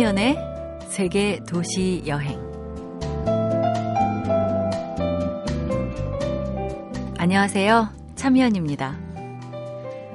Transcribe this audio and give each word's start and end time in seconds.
참여연의 0.00 0.38
세계 0.88 1.40
도시 1.46 2.02
여행. 2.06 2.40
안녕하세요. 7.18 7.88
참여연입니다. 8.14 8.96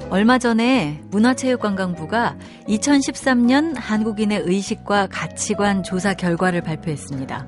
얼마 0.10 0.39
전에 0.39 1.04
문화체육관광부가 1.11 2.36
2013년 2.68 3.75
한국인의 3.75 4.42
의식과 4.46 5.10
가치관 5.11 5.84
조사 5.84 6.15
결과를 6.15 6.61
발표했습니다. 6.61 7.47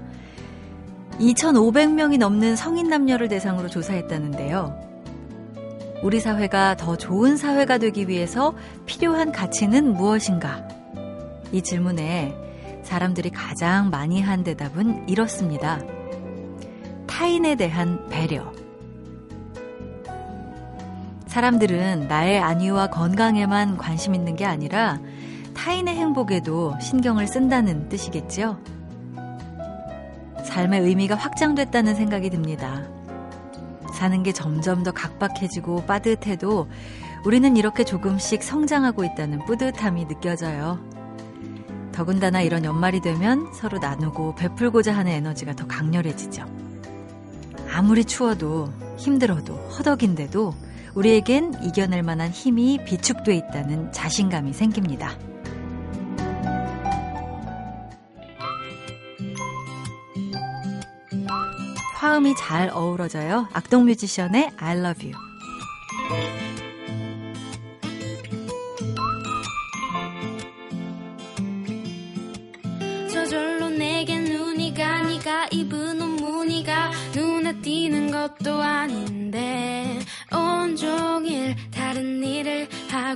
2,500명이 1.19 2.19
넘는 2.19 2.55
성인 2.55 2.87
남녀를 2.87 3.29
대상으로 3.29 3.67
조사했다는데요. 3.67 4.79
우리 6.03 6.19
사회가 6.19 6.75
더 6.75 6.97
좋은 6.97 7.35
사회가 7.35 7.79
되기 7.79 8.07
위해서 8.07 8.53
필요한 8.85 9.31
가치는 9.31 9.93
무엇인가? 9.93 10.77
이 11.51 11.61
질문에 11.61 12.35
사람들이 12.83 13.29
가장 13.31 13.89
많이 13.89 14.21
한 14.21 14.43
대답은 14.43 15.07
이렇습니다. 15.07 15.79
타인에 17.05 17.55
대한 17.55 18.07
배려. 18.09 18.51
사람들은 21.27 22.07
나의 22.07 22.39
안위와 22.39 22.87
건강에만 22.87 23.77
관심 23.77 24.15
있는 24.15 24.35
게 24.35 24.45
아니라 24.45 24.99
타인의 25.53 25.95
행복에도 25.95 26.73
신경을 26.81 27.27
쓴다는 27.27 27.89
뜻이겠지요. 27.89 28.57
삶의 30.43 30.81
의미가 30.81 31.15
확장됐다는 31.15 31.95
생각이 31.95 32.29
듭니다. 32.29 32.87
사는 33.93 34.23
게 34.23 34.31
점점 34.31 34.83
더 34.83 34.91
각박해지고 34.91 35.85
빠듯해도 35.85 36.69
우리는 37.25 37.57
이렇게 37.57 37.83
조금씩 37.83 38.43
성장하고 38.43 39.03
있다는 39.03 39.39
뿌듯함이 39.45 40.07
느껴져요. 40.07 40.79
더군다나 41.97 42.41
이런 42.41 42.63
연말이 42.63 43.01
되면 43.01 43.51
서로 43.53 43.79
나누고 43.79 44.35
베풀고자 44.35 44.95
하는 44.95 45.13
에너지가 45.13 45.55
더 45.55 45.65
강렬해지죠. 45.65 46.45
아무리 47.73 48.05
추워도 48.05 48.71
힘들어도 48.97 49.55
허덕인데도 49.55 50.53
우리에겐 50.93 51.55
이겨낼 51.63 52.03
만한 52.03 52.29
힘이 52.29 52.77
비축돼 52.85 53.35
있다는 53.35 53.91
자신감이 53.91 54.53
생깁니다. 54.53 55.17
화음이 61.95 62.35
잘 62.35 62.69
어우러져요. 62.69 63.47
악동 63.53 63.85
뮤지션의 63.85 64.51
I 64.57 64.77
love 64.77 65.11
you. 65.11 65.36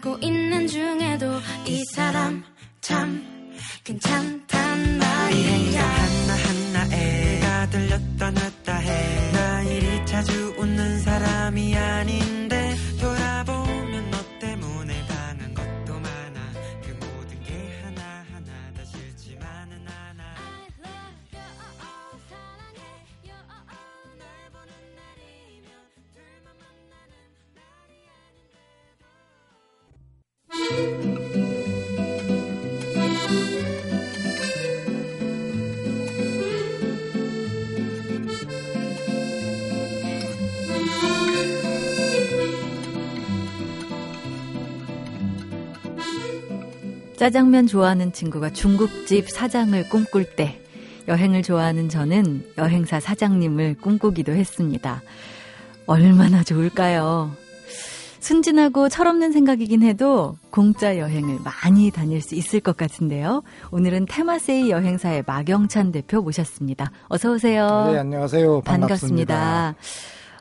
하고 0.02 0.18
있는 0.20 0.66
중에도 0.66 1.28
이 1.68 1.86
사람 1.94 2.41
짜장면 47.21 47.67
좋아하는 47.67 48.11
친구가 48.11 48.49
중국집 48.49 49.30
사장을 49.30 49.87
꿈꿀 49.89 50.36
때 50.36 50.59
여행을 51.08 51.43
좋아하는 51.43 51.87
저는 51.87 52.43
여행사 52.58 52.99
사장님을 52.99 53.76
꿈꾸기도 53.80 54.32
했습니다. 54.32 55.04
얼마나 55.86 56.43
좋을까요? 56.43 57.31
순진하고 58.21 58.89
철없는 58.89 59.33
생각이긴 59.33 59.83
해도 59.83 60.36
공짜 60.49 60.98
여행을 60.98 61.37
많이 61.43 61.92
다닐 61.92 62.23
수 62.23 62.33
있을 62.33 62.60
것 62.60 62.76
같은데요. 62.76 63.43
오늘은 63.70 64.08
테마세이 64.10 64.71
여행사의 64.71 65.26
마경찬 65.27 65.92
대표 65.92 66.23
모셨습니다. 66.23 66.92
어서 67.08 67.33
오세요. 67.33 67.92
네, 67.92 67.99
안녕하세요. 67.99 68.61
반갑습니다. 68.61 69.36
반갑습니다. 69.36 69.76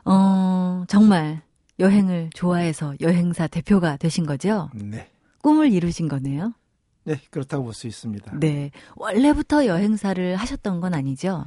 어, 0.05 0.85
정말 0.87 1.41
여행을 1.77 2.31
좋아해서 2.33 2.95
여행사 3.01 3.45
대표가 3.45 3.97
되신 3.97 4.25
거죠? 4.25 4.71
네. 4.73 5.11
꿈을 5.43 5.71
이루신 5.71 6.07
거네요. 6.07 6.53
네, 7.03 7.19
그렇다고 7.29 7.63
볼 7.63 7.73
수 7.73 7.87
있습니다. 7.87 8.37
네. 8.39 8.71
원래부터 8.95 9.65
여행사를 9.65 10.35
하셨던 10.35 10.81
건 10.81 10.93
아니죠? 10.93 11.45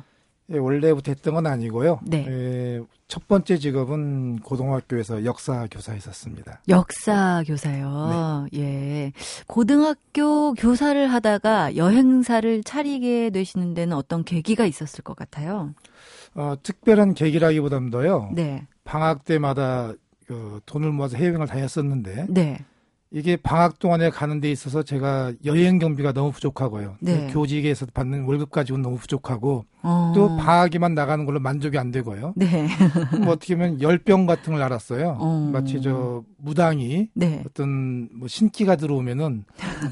예, 0.53 0.59
원래부터 0.59 1.13
했던 1.13 1.35
건 1.35 1.47
아니고요. 1.47 2.01
네. 2.05 2.27
예, 2.29 2.81
첫 3.09 3.27
번째 3.29 3.57
직업은 3.57 4.41
고등학교에서 4.41 5.25
역사 5.25 5.67
교사했었습니다. 5.71 6.61
역사 6.69 7.43
교사요. 7.47 8.47
예. 8.55 9.13
고등학교 9.47 10.53
교사를 10.55 11.11
하다가 11.11 11.77
여행사를 11.77 12.63
차리게 12.63 13.31
되시는 13.31 13.73
데는 13.75 13.97
어떤 13.97 14.23
계기가 14.25 14.67
있었을 14.67 15.03
것 15.03 15.17
같아요. 15.17 15.75
어, 16.35 16.55
특별한 16.63 17.15
계기라기보다도요. 17.15 18.33
네. 18.35 18.67
방학 18.85 19.25
때마다 19.25 19.93
그 20.27 20.61
돈을 20.67 20.93
모아서 20.93 21.17
해외여행을 21.17 21.47
다녔었는데 21.47 22.27
네. 22.29 22.59
이게 23.15 23.37
방학 23.37 23.79
동안에 23.79 24.11
가는 24.11 24.41
데 24.41 24.51
있어서 24.51 24.83
제가 24.83 25.33
여행 25.45 25.79
경비가 25.79 26.11
너무 26.13 26.33
부족하고요. 26.33 26.97
네. 26.99 27.29
교직에서 27.33 27.87
받는 27.95 28.25
월급 28.25 28.51
가지고는 28.51 28.83
너무 28.83 28.97
부족하고 28.97 29.65
어. 29.85 30.13
또 30.17 30.37
방학에만 30.37 30.95
나가는 30.95 31.25
걸로 31.25 31.39
만족이 31.39 31.79
안 31.79 31.93
되고요. 31.93 32.33
네. 32.35 32.67
뭐 33.23 33.35
어떻게 33.35 33.55
보면 33.55 33.81
열병 33.81 34.27
같은 34.27 34.55
걸 34.55 34.63
알았어요. 34.63 35.17
어. 35.21 35.51
마치 35.53 35.81
저 35.81 36.25
무당이 36.39 37.11
네. 37.15 37.45
어떤 37.47 38.09
뭐 38.13 38.27
신기가 38.27 38.75
들어오면은 38.75 39.45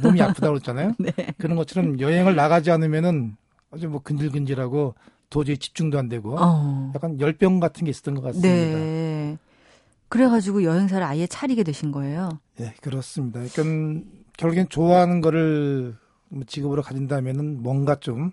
몸이 0.03 0.21
아프다고 0.21 0.55
그랬잖아요. 0.55 0.95
네. 0.99 1.13
그런 1.39 1.57
것처럼 1.57 2.01
여행을 2.01 2.35
나가지 2.35 2.73
않으면은 2.73 3.37
아주 3.71 3.89
뭐 3.89 4.03
근질근질하고 4.03 4.97
도저히 5.31 5.59
집중도 5.59 5.97
안 5.97 6.09
되고 6.09 6.37
어. 6.41 6.91
약간 6.97 7.21
열병 7.21 7.61
같은 7.61 7.85
게 7.85 7.91
있었던 7.91 8.17
것 8.17 8.23
같습니다. 8.23 8.49
네. 8.49 9.39
그래가지고 10.09 10.65
여행사를 10.65 11.03
아예 11.07 11.27
차리게 11.27 11.63
되신 11.63 11.91
거예요. 11.91 12.29
예, 12.61 12.75
그렇습니다. 12.81 13.41
그러니까 13.55 14.07
결국엔 14.37 14.69
좋아하는 14.69 15.21
거를 15.21 15.97
뭐 16.29 16.45
직업으로 16.47 16.83
가진다면은 16.83 17.63
뭔가 17.63 17.95
좀 17.97 18.33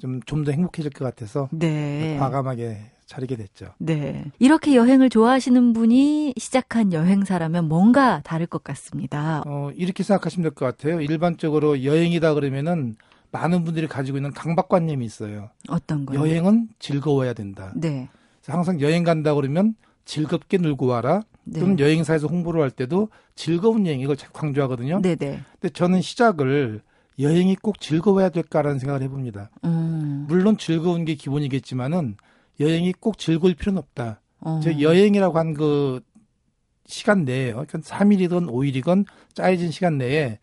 좀 0.00 0.20
좀 0.26 0.42
더 0.44 0.50
행복해질 0.50 0.90
것 0.90 1.04
같아서 1.04 1.48
네. 1.52 2.16
과감하게 2.18 2.90
차리게 3.06 3.36
됐죠. 3.36 3.74
네. 3.78 4.24
이렇게 4.40 4.74
여행을 4.74 5.10
좋아하시는 5.10 5.72
분이 5.74 6.34
시작한 6.38 6.92
여행사라면 6.92 7.68
뭔가 7.68 8.20
다를 8.24 8.46
것 8.48 8.64
같습니다. 8.64 9.44
어, 9.46 9.70
이렇게 9.76 10.02
생각하시면 10.02 10.42
될 10.42 10.54
것 10.54 10.64
같아요. 10.66 11.00
일반적으로 11.00 11.84
여행이다 11.84 12.34
그러면은 12.34 12.96
많은 13.30 13.62
분들이 13.64 13.86
가지고 13.86 14.18
있는 14.18 14.32
강박관념이 14.32 15.04
있어요. 15.04 15.50
어떤 15.68 16.04
거요? 16.04 16.18
여행은 16.18 16.70
즐거워야 16.80 17.32
된다. 17.32 17.72
네. 17.76 18.08
항상 18.46 18.80
여행 18.80 19.04
간다 19.04 19.34
그러면 19.34 19.76
즐겁게 20.04 20.58
놀고 20.58 20.86
와라. 20.86 21.22
네. 21.44 21.60
또는 21.60 21.78
여행사에서 21.78 22.26
홍보를 22.26 22.62
할 22.62 22.70
때도 22.70 23.08
즐거운 23.34 23.86
여행 23.86 24.00
이걸 24.00 24.16
자꾸 24.16 24.40
강조하거든요. 24.40 25.00
네네. 25.02 25.40
근데 25.60 25.68
저는 25.72 26.00
시작을 26.00 26.82
여행이 27.18 27.56
꼭 27.56 27.80
즐거워야 27.80 28.28
될까라는 28.28 28.78
생각을 28.78 29.02
해봅니다. 29.02 29.50
음. 29.64 30.24
물론 30.28 30.56
즐거운 30.56 31.04
게 31.04 31.14
기본이겠지만은 31.14 32.16
여행이 32.60 32.94
꼭 33.00 33.18
즐거울 33.18 33.54
필요는 33.54 33.78
없다. 33.78 34.20
어. 34.40 34.60
저 34.62 34.80
여행이라고 34.80 35.38
한 35.38 35.54
그 35.54 36.00
시간 36.86 37.24
내에요. 37.24 37.64
그러니까 37.66 37.78
3일이건 37.78 38.50
5일이건 38.50 39.06
짜여진 39.34 39.70
시간 39.70 39.98
내에 39.98 40.38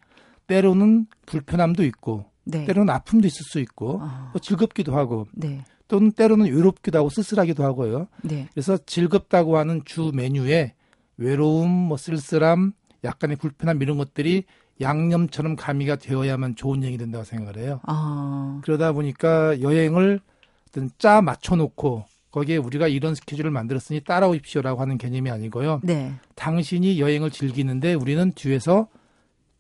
때로는 0.48 1.08
불편함도 1.26 1.84
있고 1.86 2.26
네. 2.44 2.66
때로는 2.66 2.92
아픔도 2.94 3.28
있을 3.28 3.44
수 3.44 3.60
있고 3.60 4.00
어. 4.02 4.30
또 4.34 4.40
즐겁기도 4.40 4.96
하고 4.96 5.28
네. 5.34 5.64
또는 5.88 6.12
때로는 6.12 6.48
외롭기도 6.48 6.98
하고 6.98 7.10
쓸쓸하기도 7.10 7.64
하고요. 7.64 8.08
네. 8.24 8.48
그래서 8.54 8.78
즐겁다고 8.78 9.58
하는 9.58 9.82
주 9.86 10.12
메뉴에 10.14 10.74
외로움, 11.20 11.70
뭐 11.70 11.98
쓸쓸함, 11.98 12.72
약간의 13.04 13.36
불편함 13.38 13.82
이런 13.82 13.98
것들이 13.98 14.46
양념처럼 14.82 15.58
가미가 15.58 15.98
되어야만 15.98 16.56
좋은 16.56 16.82
여행이 16.82 16.98
된다고 16.98 17.26
생각을 17.26 17.58
해요. 17.58 17.82
아, 17.84 18.62
그러다 18.64 18.94
보니까 18.94 19.62
여행을 19.62 20.22
어떤 20.70 20.90
짜 20.98 21.22
맞춰놓고 21.22 22.06
거기에 22.32 22.58
우리가 22.58 22.88
이런 22.88 23.16
스케줄을 23.16 23.52
만들었으니 23.52 24.02
따라오십시오라고 24.02 24.80
하는 24.80 24.98
개념이 24.98 25.30
아니고요. 25.30 25.82
네. 25.84 26.14
당신이 26.36 27.00
여행을 27.00 27.32
즐기는데 27.32 27.96
우리는 27.96 28.32
뒤에서 28.34 28.88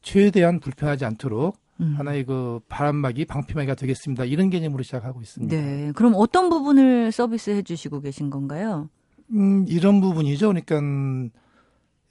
최대한 0.01 0.59
불편하지 0.59 1.03
않도록 1.03 1.57
음. 1.81 1.95
하나의 1.97 2.25
그 2.25 2.59
바람막이 2.69 3.25
방피막이가 3.25 3.75
되겠습니다. 3.75 4.25
이런 4.25 4.49
개념으로 4.49 4.83
시작하고 4.83 5.21
있습니다. 5.21 5.55
네. 5.55 5.91
그럼 5.95 6.13
어떤 6.15 6.49
부분을 6.49 7.11
서비스 7.11 7.49
해 7.49 7.63
주시고 7.63 8.01
계신 8.01 8.29
건가요? 8.29 8.89
음, 9.31 9.65
이런 9.67 9.99
부분이죠. 9.99 10.47
그러니까 10.49 10.79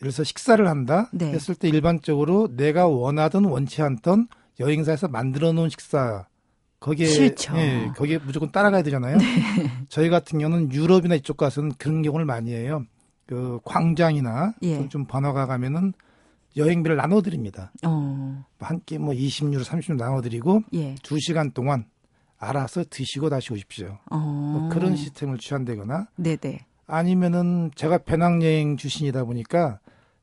예를 0.00 0.12
들어서 0.12 0.24
식사를 0.24 0.66
한다 0.66 1.08
네. 1.12 1.32
했을 1.32 1.54
때 1.54 1.68
일반적으로 1.68 2.48
내가 2.56 2.86
원하던 2.86 3.44
원치 3.44 3.82
않던 3.82 4.28
여행사에서 4.60 5.08
만들어 5.08 5.52
놓은 5.52 5.68
식사 5.68 6.26
거기에 6.80 7.06
싫죠. 7.06 7.56
예, 7.56 7.90
거기에 7.96 8.18
무조건 8.18 8.52
따라가야 8.52 8.82
되잖아요. 8.82 9.18
저희 9.88 10.08
같은 10.08 10.38
경우는 10.38 10.72
유럽이나 10.72 11.16
이쪽 11.16 11.36
가서는 11.36 11.72
그런 11.76 12.02
경우를 12.02 12.24
많이 12.24 12.52
해요. 12.52 12.84
그 13.26 13.58
광장이나 13.64 14.54
예. 14.62 14.88
좀 14.88 15.04
번화가 15.04 15.46
가면은 15.46 15.92
여행비를 16.56 16.96
나눠 16.96 17.20
드립니다. 17.20 17.72
어, 17.84 18.44
한끼 18.60 18.98
뭐 18.98 19.12
20유로, 19.12 19.64
30유로 19.64 19.96
나눠 19.96 20.20
드리고 20.20 20.62
예. 20.74 20.94
2시간 20.94 21.52
동안 21.52 21.86
알아서 22.38 22.84
드시고 22.88 23.28
다시 23.28 23.52
오십시오. 23.52 23.98
어. 24.10 24.16
뭐 24.18 24.68
그런 24.68 24.94
시스템을 24.94 25.38
취한다거나 25.38 26.06
네네. 26.16 26.60
아니면은 26.86 27.70
제가 27.74 27.98
배낭여행 27.98 28.76
출신이다 28.76 29.24
보니까 29.24 29.80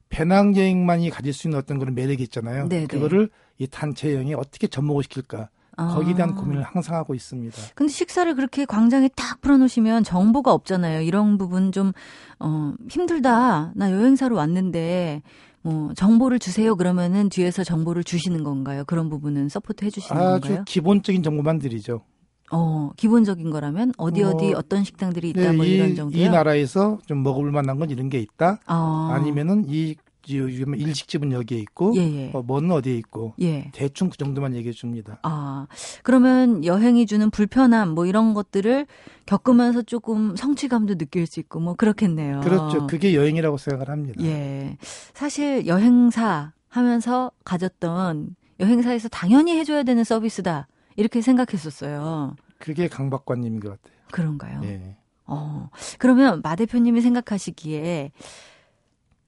배낭여행만이 0.10 1.10
가질 1.10 1.34
수 1.34 1.48
있는 1.48 1.60
어떤 1.60 1.80
그런 1.80 1.96
매력이 1.96 2.24
있잖아요. 2.24 2.70
네네. 2.70 2.88
그거를 2.88 3.30
이 3.58 3.68
단체 3.68 4.14
여행에 4.14 4.34
어떻게 4.34 4.68
접목을 4.68 5.04
시킬까 5.04 5.50
거기에 5.78 6.16
대한 6.16 6.32
아. 6.32 6.36
고민을 6.36 6.64
항상 6.64 6.96
하고 6.96 7.14
있습니다. 7.14 7.58
근데 7.76 7.92
식사를 7.92 8.34
그렇게 8.36 8.66
광장에 8.66 9.10
딱 9.16 9.42
풀어놓으시면 9.42 10.04
정보가 10.04 10.54
없잖아요. 10.54 11.02
이런 11.02 11.38
부분 11.38 11.72
좀, 11.72 11.92
어, 12.40 12.74
힘들다. 12.90 13.74
나 13.76 13.92
여행사로 13.92 14.36
왔는데, 14.36 15.22
뭐, 15.62 15.94
정보를 15.94 16.40
주세요. 16.40 16.76
그러면은 16.76 17.28
뒤에서 17.28 17.64
정보를 17.64 18.04
주시는 18.04 18.44
건가요? 18.44 18.84
그런 18.86 19.10
부분은 19.10 19.50
support 19.50 19.84
해주시는 19.84 20.22
아주 20.22 20.42
건가요? 20.42 20.64
기본적인 20.66 21.24
정보만 21.24 21.60
드리죠. 21.60 22.04
어, 22.52 22.92
기본적인 22.96 23.50
거라면 23.50 23.94
어디 23.98 24.24
어, 24.24 24.30
어디 24.30 24.54
어떤 24.54 24.84
식당들이 24.84 25.30
있다 25.30 25.42
네, 25.42 25.52
뭐 25.52 25.66
이, 25.66 25.76
이런 25.76 25.96
정도요? 25.96 26.22
이 26.22 26.30
나라에서 26.30 27.00
좀 27.06 27.24
먹을 27.24 27.52
만한 27.52 27.80
건 27.80 27.90
이런 27.90 28.10
게 28.10 28.20
있다. 28.20 28.60
아, 28.66 29.10
아니면은 29.14 29.66
이, 29.68 29.96
이 30.28 30.38
요즘 30.38 30.76
일식집은 30.76 31.32
여기에 31.32 31.60
있고 31.60 31.94
예, 31.98 32.02
예. 32.02 32.32
어, 32.34 32.42
뭐는 32.42 32.72
어디에 32.72 32.96
있고 32.98 33.34
예. 33.42 33.72
대충 33.74 34.10
그 34.10 34.18
정도만 34.18 34.56
얘기해 34.56 34.74
줍니다. 34.74 35.20
아, 35.24 35.68
그러면 36.04 36.64
여행이 36.66 37.06
주는 37.06 37.30
불편함 37.30 37.90
뭐 37.90 38.06
이런 38.06 38.34
것들을 38.34 38.86
겪으면서 39.26 39.82
조금 39.84 40.36
성취감도 40.36 40.96
느낄 40.96 41.26
수 41.28 41.40
있고 41.40 41.60
뭐 41.60 41.76
그렇겠네요. 41.76 42.42
그렇죠. 42.42 42.88
그게 42.88 43.16
여행이라고 43.16 43.58
생각을 43.58 43.90
합니다. 43.90 44.24
예. 44.24 44.78
사실 45.14 45.66
여행사 45.68 46.54
하면서 46.70 47.32
가졌던 47.44 48.36
여행사에서 48.60 49.10
당연히 49.10 49.58
해줘야 49.58 49.84
되는 49.84 50.04
서비스다. 50.04 50.68
이렇게 50.96 51.22
생각했었어요. 51.22 52.36
그게 52.58 52.88
강박관님인 52.88 53.60
것 53.60 53.70
같아요. 53.70 54.00
그런가요? 54.12 54.62
예. 54.64 54.96
어. 55.26 55.70
그러면 55.98 56.42
마 56.44 56.56
대표님이 56.56 57.02
생각하시기에 57.02 58.12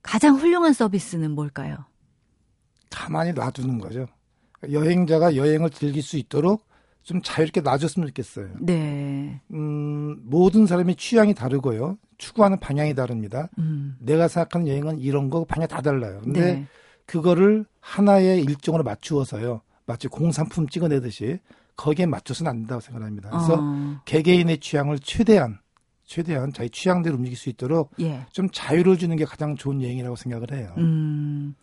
가장 0.01 0.35
훌륭한 0.35 0.73
서비스는 0.73 1.31
뭘까요? 1.31 1.77
가만히 2.89 3.33
놔두는 3.33 3.79
거죠. 3.79 4.07
여행자가 4.71 5.35
여행을 5.35 5.69
즐길 5.69 6.01
수 6.01 6.17
있도록 6.17 6.65
좀 7.03 7.21
자유롭게 7.21 7.61
놔줬으면 7.61 8.07
좋겠어요. 8.09 8.49
네. 8.59 9.41
음, 9.51 10.19
모든 10.23 10.65
사람의 10.65 10.95
취향이 10.95 11.33
다르고요. 11.33 11.97
추구하는 12.17 12.59
방향이 12.59 12.95
다릅니다. 12.95 13.49
음. 13.59 13.95
내가 13.99 14.27
생각하는 14.27 14.67
여행은 14.67 14.99
이런 14.99 15.29
거 15.29 15.45
방향이 15.45 15.67
다 15.67 15.81
달라요. 15.81 16.19
근데 16.23 16.39
네. 16.39 16.67
그거를 17.05 17.65
하나의 17.79 18.41
일정으로 18.43 18.83
맞추어서요. 18.83 19.61
마치 19.88 20.07
공산품 20.07 20.68
찍어내듯이 20.68 21.39
거기에 21.75 22.06
맞춰서는 22.06 22.50
안 22.50 22.57
된다고 22.57 22.81
생각합니다. 22.81 23.30
그래서 23.30 23.56
어, 23.60 24.01
개개인의 24.06 24.60
취향을 24.60 25.00
최대한 25.00 25.60
최대한 26.06 26.54
자기 26.54 26.69
취향대로 26.69 27.16
움직일 27.18 27.38
수 27.38 27.50
있도록 27.50 27.92
예. 28.00 28.25
좀 28.31 28.50
자유를 28.51 28.98
주는 28.98 29.16
게 29.18 29.25
가장 29.25 29.56
좋은 29.56 29.81
여행이라고 29.81 30.16
생각을 30.16 30.51
해요. 30.54 30.74
음. 30.78 31.56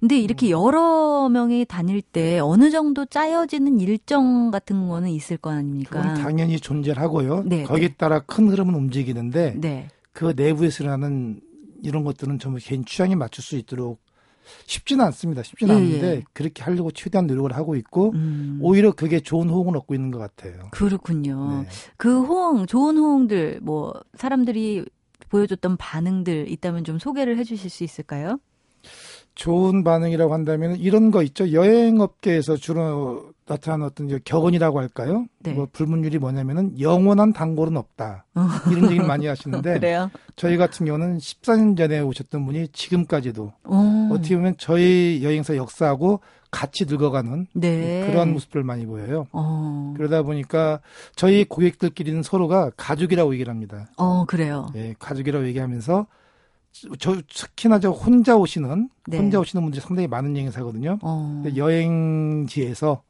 근데 0.00 0.18
이렇게 0.18 0.50
여러 0.50 1.28
명이 1.28 1.64
다닐 1.64 2.02
때 2.02 2.38
어느 2.38 2.70
정도 2.70 3.06
짜여지는 3.06 3.80
일정 3.80 4.50
같은 4.50 4.88
거는 4.88 5.08
있을 5.10 5.38
거 5.38 5.50
아닙니까? 5.50 6.02
그건 6.02 6.14
당연히 6.22 6.60
존재를 6.60 7.00
하고요. 7.00 7.44
네, 7.44 7.62
거기에 7.62 7.94
따라 7.96 8.20
큰 8.20 8.48
흐름은 8.48 8.74
움직이는데 8.74 9.54
네. 9.56 9.88
그 10.12 10.34
내부에서 10.36 10.84
일어나는 10.84 11.40
이런 11.82 12.04
것들은 12.04 12.38
전부 12.38 12.58
개인 12.60 12.84
취향에 12.84 13.14
맞출 13.14 13.42
수 13.42 13.56
있도록 13.56 14.00
쉽지는 14.66 15.04
않습니다. 15.06 15.42
쉽지는 15.42 15.74
예, 15.74 15.78
않은데 15.78 16.06
예. 16.16 16.24
그렇게 16.32 16.62
하려고 16.62 16.90
최대한 16.90 17.26
노력을 17.26 17.54
하고 17.54 17.76
있고 17.76 18.12
음. 18.14 18.58
오히려 18.62 18.92
그게 18.92 19.20
좋은 19.20 19.48
호응을 19.48 19.76
얻고 19.76 19.94
있는 19.94 20.10
것 20.10 20.18
같아요. 20.18 20.68
그렇군요. 20.72 21.62
네. 21.62 21.68
그 21.96 22.22
호응, 22.22 22.66
좋은 22.66 22.96
호응들, 22.96 23.60
뭐, 23.62 23.94
사람들이 24.14 24.84
보여줬던 25.28 25.76
반응들 25.76 26.50
있다면 26.50 26.84
좀 26.84 26.98
소개를 26.98 27.38
해 27.38 27.44
주실 27.44 27.70
수 27.70 27.84
있을까요? 27.84 28.38
좋은 29.34 29.84
반응이라고 29.84 30.32
한다면 30.32 30.76
이런 30.76 31.10
거 31.10 31.22
있죠. 31.22 31.52
여행업계에서 31.52 32.56
주로 32.56 33.32
나타나는 33.48 33.86
어떤 33.86 34.06
이제 34.08 34.18
격언이라고 34.24 34.80
할까요? 34.80 35.26
네. 35.38 35.52
뭐 35.52 35.68
불문율이 35.70 36.18
뭐냐면은 36.18 36.78
영원한 36.80 37.32
단골은 37.32 37.76
없다. 37.76 38.26
이런 38.70 38.84
얘기를 38.90 39.06
많이 39.06 39.26
하시는데 39.26 39.76
어. 39.96 40.10
저희 40.34 40.56
같은 40.56 40.84
경우는 40.84 41.18
14년 41.18 41.76
전에 41.76 42.00
오셨던 42.00 42.44
분이 42.44 42.68
지금까지도 42.68 43.52
오. 43.64 44.08
어떻게 44.12 44.36
보면 44.36 44.56
저희 44.58 45.20
여행사 45.22 45.56
역사하고 45.56 46.20
같이 46.50 46.86
늙어가는 46.86 47.46
네. 47.54 48.06
그런 48.08 48.32
모습들 48.32 48.64
많이 48.64 48.84
보여요. 48.86 49.26
어. 49.32 49.94
그러다 49.96 50.22
보니까 50.22 50.80
저희 51.14 51.44
고객들끼리는 51.44 52.22
서로가 52.22 52.70
가족이라고 52.76 53.32
얘기를 53.34 53.50
합니다. 53.50 53.88
어, 53.96 54.24
그래요. 54.26 54.66
예, 54.74 54.94
가족이라고 54.98 55.46
얘기하면서 55.46 56.06
저 56.98 57.16
특히나 57.28 57.78
저 57.78 57.90
혼자 57.90 58.36
오시는 58.36 58.90
네. 59.06 59.18
혼자 59.18 59.38
오시는 59.38 59.62
분들이 59.62 59.80
상당히 59.80 60.08
많은 60.08 60.36
여행사거든요. 60.36 60.98
어. 61.02 61.44
여행지에서 61.54 63.02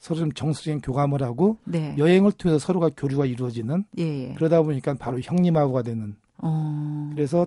서로 0.00 0.20
좀 0.20 0.32
정서적인 0.32 0.80
교감을 0.80 1.22
하고 1.22 1.58
네. 1.64 1.94
여행을 1.98 2.32
통해서 2.32 2.58
서로가 2.58 2.90
교류가 2.96 3.26
이루어지는 3.26 3.84
예, 3.98 4.30
예. 4.30 4.34
그러다 4.34 4.62
보니까 4.62 4.94
바로 4.94 5.20
형님하고가 5.20 5.82
되는 5.82 6.16
어. 6.38 7.10
그래서 7.14 7.46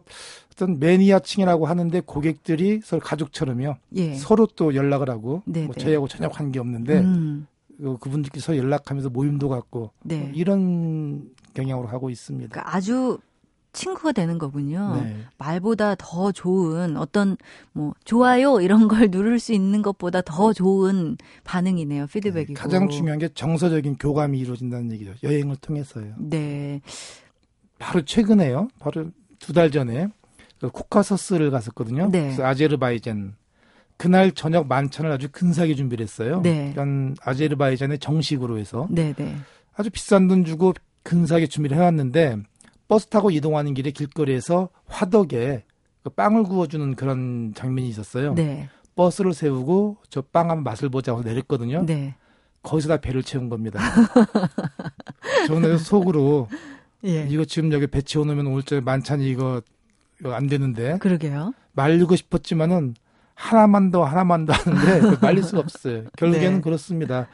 어떤 0.53 0.77
매니아층이라고 0.79 1.65
하는데 1.65 2.00
고객들이 2.01 2.79
서로 2.83 3.00
가족처럼요 3.01 3.75
예. 3.95 4.13
서로 4.13 4.45
또 4.45 4.75
연락을 4.75 5.10
하고 5.10 5.41
네, 5.45 5.65
뭐 5.65 5.74
네. 5.74 5.81
저희하고 5.83 6.07
전혀 6.07 6.29
관계 6.29 6.60
없는데 6.60 7.00
음. 7.00 7.48
그- 7.79 7.98
그분들끼리 7.98 8.39
서로 8.39 8.57
연락하면서 8.60 9.10
모임도 9.10 9.50
갖고 9.50 9.89
네. 10.03 10.19
뭐 10.19 10.29
이런 10.36 11.24
경향으로 11.55 11.88
하고 11.88 12.12
있습니다. 12.12 12.50
그러니까 12.51 12.75
아주 12.75 13.17
친구가 13.74 14.12
되는 14.13 14.38
거군요. 14.38 15.01
네. 15.03 15.18
말보다 15.38 15.96
더 15.96 16.32
좋은 16.32 16.96
어떤 16.96 17.36
뭐 17.74 17.94
좋아요 18.06 18.62
이런 18.62 18.88
걸 18.88 19.10
누를 19.12 19.39
수 19.39 19.51
있는 19.53 19.82
것보다 19.82 20.22
더 20.22 20.53
좋은 20.53 21.18
반응이네요. 21.44 22.08
피드백이고. 22.08 22.60
가장 22.60 22.88
중요한 22.88 23.20
게 23.20 23.27
정서적인 23.30 23.98
교감이 23.98 24.39
이루어진다는 24.39 24.92
얘기죠. 24.94 25.13
여행을 25.24 25.56
통해서요. 25.58 26.13
네. 26.18 26.82
바로 27.80 28.03
최근에요. 28.06 28.70
바로 28.80 29.10
두 29.39 29.51
달 29.53 29.72
전에 29.72 30.08
그 30.62 30.70
코카서스를 30.70 31.51
갔었거든요. 31.51 32.10
네. 32.10 32.22
그래서 32.22 32.46
아제르바이잔 32.46 33.36
그날 33.98 34.32
저녁 34.32 34.68
만찬을 34.68 35.12
아주 35.12 35.27
근사하게 35.32 35.75
준비를 35.75 36.03
했어요. 36.03 36.42
네. 36.42 36.72
그러니까 36.74 37.15
아제르바이잔의 37.30 38.00
정식으로 38.00 38.58
해서 38.58 38.88
네, 38.89 39.13
네. 39.18 39.36
아주 39.75 39.89
비싼 39.89 40.27
돈 40.27 40.46
주고 40.46 40.74
근사하게 41.03 41.48
준비를 41.48 41.75
해왔는데 41.77 42.38
버스 42.87 43.07
타고 43.07 43.31
이동하는 43.31 43.73
길에 43.73 43.91
길거리에서 43.91 44.69
화덕에 44.85 45.63
그 46.03 46.09
빵을 46.09 46.43
구워주는 46.43 46.95
그런 46.95 47.53
장면이 47.55 47.87
있었어요. 47.89 48.33
네. 48.35 48.69
버스를 48.95 49.33
세우고 49.33 49.97
저 50.09 50.21
빵 50.21 50.49
한번 50.51 50.63
맛을 50.63 50.89
보자고 50.89 51.21
내렸거든요. 51.23 51.85
네. 51.85 52.15
거기서 52.61 52.89
다 52.89 52.97
배를 52.97 53.23
채운 53.23 53.49
겁니다. 53.49 53.79
저는 55.47 55.77
속으로 55.77 56.47
예. 57.05 57.27
이거 57.29 57.43
지금 57.45 57.71
여기 57.73 57.87
배 57.87 58.01
채워놓으면 58.01 58.47
오늘 58.47 58.63
저 58.63 58.79
만찬이 58.79 59.27
이거, 59.29 59.61
이거 60.19 60.33
안 60.33 60.47
되는데 60.47 60.97
그러게요. 60.99 61.53
말리고 61.73 62.15
싶었지만은 62.15 62.95
하나만 63.35 63.91
더 63.91 64.03
하나만 64.03 64.45
더 64.45 64.53
하는데 64.53 64.99
그 65.17 65.25
말릴 65.25 65.43
수가 65.43 65.59
없어요. 65.59 66.05
결국에는 66.17 66.55
네. 66.57 66.61
그렇습니다. 66.61 67.27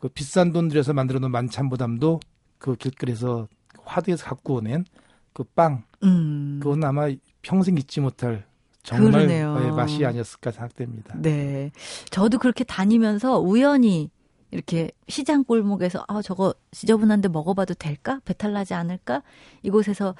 그 0.00 0.08
비싼 0.08 0.52
돈 0.52 0.68
들여서 0.68 0.92
만들어 0.92 1.20
놓은 1.20 1.30
만찬 1.30 1.68
보담도 1.68 2.20
그 2.58 2.74
길거리에서 2.74 3.46
화덕에서 3.84 4.24
갖고 4.24 4.56
오낸 4.56 4.84
그 5.32 5.44
빵, 5.44 5.84
음. 6.02 6.60
그건 6.62 6.84
아마 6.84 7.08
평생 7.40 7.76
잊지 7.76 8.00
못할 8.00 8.44
정말. 8.82 9.30
예, 9.30 9.44
맛이 9.44 10.04
아니었을까 10.04 10.50
생각됩니다. 10.50 11.14
네. 11.18 11.70
저도 12.10 12.38
그렇게 12.38 12.64
다니면서 12.64 13.38
우연히 13.38 14.10
이렇게 14.50 14.90
시장 15.08 15.44
골목에서 15.44 16.04
아, 16.08 16.20
저거 16.20 16.54
지저분한데 16.72 17.28
먹어봐도 17.28 17.74
될까? 17.74 18.20
배탈 18.24 18.52
나지 18.52 18.74
않을까? 18.74 19.22
이곳에서 19.62 20.14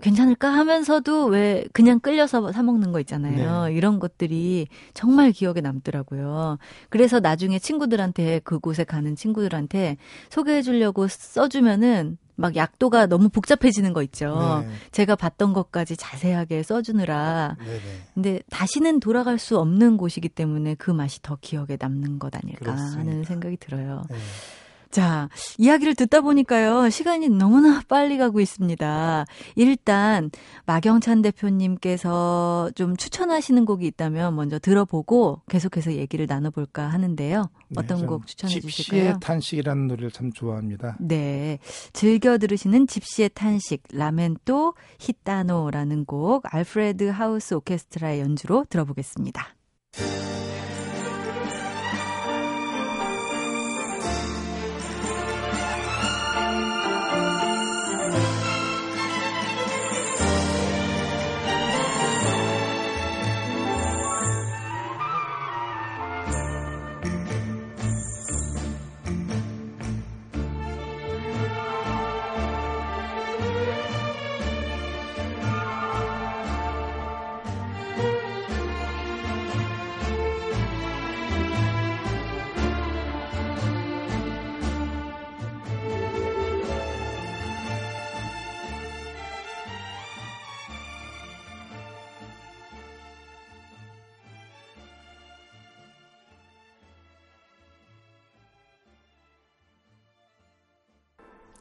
괜찮을까 0.00 0.48
하면서도 0.48 1.26
왜 1.26 1.64
그냥 1.72 1.98
끌려서 1.98 2.52
사 2.52 2.62
먹는 2.62 2.92
거 2.92 3.00
있잖아요. 3.00 3.70
이런 3.70 3.98
것들이 4.00 4.68
정말 4.92 5.32
기억에 5.32 5.60
남더라고요. 5.60 6.58
그래서 6.90 7.20
나중에 7.20 7.58
친구들한테 7.58 8.40
그곳에 8.40 8.84
가는 8.84 9.16
친구들한테 9.16 9.96
소개해 10.30 10.62
주려고 10.62 11.08
써주면은 11.08 12.18
막 12.36 12.56
약도가 12.56 13.06
너무 13.06 13.28
복잡해지는 13.28 13.92
거 13.92 14.02
있죠. 14.02 14.64
네. 14.64 14.70
제가 14.90 15.16
봤던 15.16 15.52
것까지 15.52 15.96
자세하게 15.96 16.62
써주느라 16.62 17.56
네네. 17.58 17.80
근데 18.14 18.40
다시는 18.50 19.00
돌아갈 19.00 19.38
수 19.38 19.58
없는 19.58 19.96
곳이기 19.96 20.28
때문에 20.28 20.74
그 20.74 20.90
맛이 20.90 21.22
더 21.22 21.38
기억에 21.40 21.76
남는 21.78 22.18
것 22.18 22.34
아닐까 22.34 22.58
그렇습니다. 22.60 23.00
하는 23.00 23.24
생각이 23.24 23.56
들어요. 23.58 24.04
네. 24.10 24.16
자, 24.94 25.28
이야기를 25.58 25.96
듣다 25.96 26.20
보니까요, 26.20 26.88
시간이 26.88 27.28
너무나 27.28 27.82
빨리 27.88 28.16
가고 28.16 28.38
있습니다. 28.38 29.24
일단, 29.56 30.30
마경찬 30.66 31.20
대표님께서 31.20 32.70
좀 32.76 32.96
추천하시는 32.96 33.64
곡이 33.64 33.88
있다면 33.88 34.36
먼저 34.36 34.60
들어보고 34.60 35.42
계속해서 35.48 35.94
얘기를 35.94 36.26
나눠볼까 36.28 36.86
하는데요. 36.86 37.50
어떤 37.74 38.02
네, 38.02 38.06
곡 38.06 38.24
추천해 38.28 38.52
집시의 38.52 38.70
주실까요? 38.70 39.18
탄식이라는 39.18 39.88
노래를 39.88 40.12
참 40.12 40.30
좋아합니다. 40.32 40.96
네. 41.00 41.58
즐겨 41.92 42.38
들으시는 42.38 42.86
집시의 42.86 43.30
탄식, 43.34 43.82
라멘토 43.92 44.74
히타노라는 45.00 46.04
곡, 46.04 46.44
알프레드 46.54 47.08
하우스 47.08 47.54
오케스트라의 47.54 48.20
연주로 48.20 48.64
들어보겠습니다. 48.70 49.56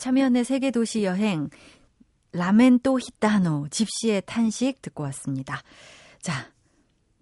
참여연의 0.04 0.44
세계도시 0.44 1.06
여행, 1.06 1.50
라멘토 2.34 3.00
히타노, 3.00 3.70
집시의 3.72 4.24
탄식 4.26 4.82
듣고 4.82 5.04
왔습니다. 5.04 5.62
자, 6.22 6.50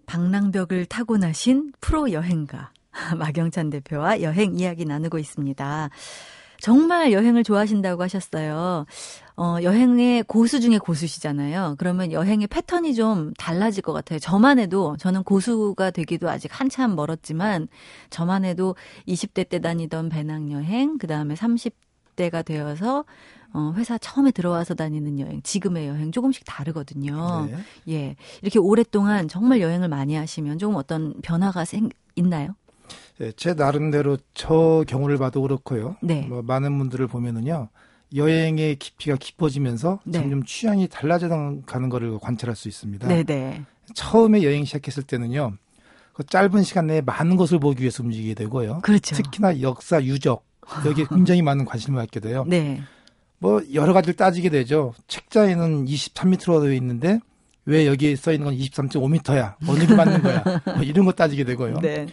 방랑벽을 0.06 0.86
타고 0.86 1.16
나신 1.16 1.70
프로 1.80 2.10
여행가, 2.10 2.72
마경찬 3.16 3.70
대표와 3.70 4.20
여행 4.22 4.58
이야기 4.58 4.84
나누고 4.84 5.20
있습니다. 5.20 5.90
정말 6.58 7.12
여행을 7.12 7.44
좋아하신다고 7.44 8.02
하셨어요. 8.02 8.86
어, 9.36 9.56
여행의 9.62 10.24
고수 10.24 10.58
중에 10.58 10.78
고수시잖아요. 10.78 11.76
그러면 11.78 12.10
여행의 12.10 12.48
패턴이 12.48 12.96
좀 12.96 13.32
달라질 13.34 13.82
것 13.82 13.92
같아요. 13.92 14.18
저만 14.18 14.58
해도, 14.58 14.96
저는 14.98 15.22
고수가 15.22 15.92
되기도 15.92 16.28
아직 16.28 16.50
한참 16.52 16.96
멀었지만, 16.96 17.68
저만 18.10 18.44
해도 18.44 18.74
20대 19.06 19.48
때 19.48 19.60
다니던 19.60 20.08
배낭여행, 20.08 20.98
그 20.98 21.06
다음에 21.06 21.34
30대 21.34 21.91
가 22.16 22.42
되어서, 22.42 23.04
어, 23.52 23.72
회사 23.76 23.98
처음에 23.98 24.30
들어와서 24.30 24.74
다니는 24.74 25.18
여행, 25.18 25.42
지금의 25.42 25.88
여행 25.88 26.12
조금씩 26.12 26.44
다르거든요. 26.46 27.48
네. 27.50 27.92
예. 27.92 28.16
이렇게 28.42 28.58
오랫동안 28.58 29.28
정말 29.28 29.60
여행을 29.60 29.88
많이 29.88 30.14
하시면 30.14 30.58
조금 30.58 30.76
어떤 30.76 31.14
변화가 31.22 31.64
생, 31.64 31.88
있나요? 32.14 32.54
예, 33.20 33.32
제 33.32 33.54
나름대로 33.54 34.18
저 34.34 34.84
경우를 34.86 35.18
봐도 35.18 35.42
그렇고요. 35.42 35.96
네. 36.00 36.26
뭐 36.28 36.42
많은 36.42 36.78
분들을 36.78 37.06
보면은요. 37.06 37.68
여행의 38.14 38.76
깊이가 38.76 39.16
깊어지면서 39.16 40.00
네. 40.04 40.18
점점 40.18 40.44
취향이 40.44 40.88
달라져 40.88 41.28
가는 41.66 41.88
거를 41.88 42.18
관찰할 42.18 42.54
수 42.54 42.68
있습니다. 42.68 43.08
네네. 43.08 43.64
처음에 43.94 44.42
여행 44.42 44.64
시작했을 44.64 45.02
때는요. 45.02 45.54
그 46.12 46.24
짧은 46.24 46.62
시간 46.62 46.88
내에 46.88 47.00
많은 47.00 47.36
것을 47.36 47.58
보기 47.58 47.80
위해서 47.80 48.02
움직이게 48.02 48.34
되고요. 48.34 48.80
그렇죠. 48.82 49.16
특히나 49.16 49.62
역사, 49.62 50.02
유적 50.02 50.44
여기에 50.86 51.06
굉장히 51.08 51.42
많은 51.42 51.64
관심을 51.64 52.00
갖게 52.00 52.20
돼요. 52.20 52.44
네. 52.46 52.80
뭐 53.38 53.60
여러 53.74 53.92
가지를 53.92 54.14
따지게 54.14 54.50
되죠. 54.50 54.94
책자에는 55.08 55.86
23m로 55.86 56.62
되어 56.62 56.72
있는데 56.74 57.18
왜 57.64 57.86
여기에 57.86 58.16
써 58.16 58.32
있는 58.32 58.46
건 58.46 58.56
23.5m야? 58.56 59.54
어디를 59.68 59.96
맞는 59.96 60.22
거야? 60.22 60.44
뭐 60.76 60.82
이런 60.82 61.04
거 61.04 61.12
따지게 61.12 61.44
되고요. 61.44 61.80
네. 61.80 62.06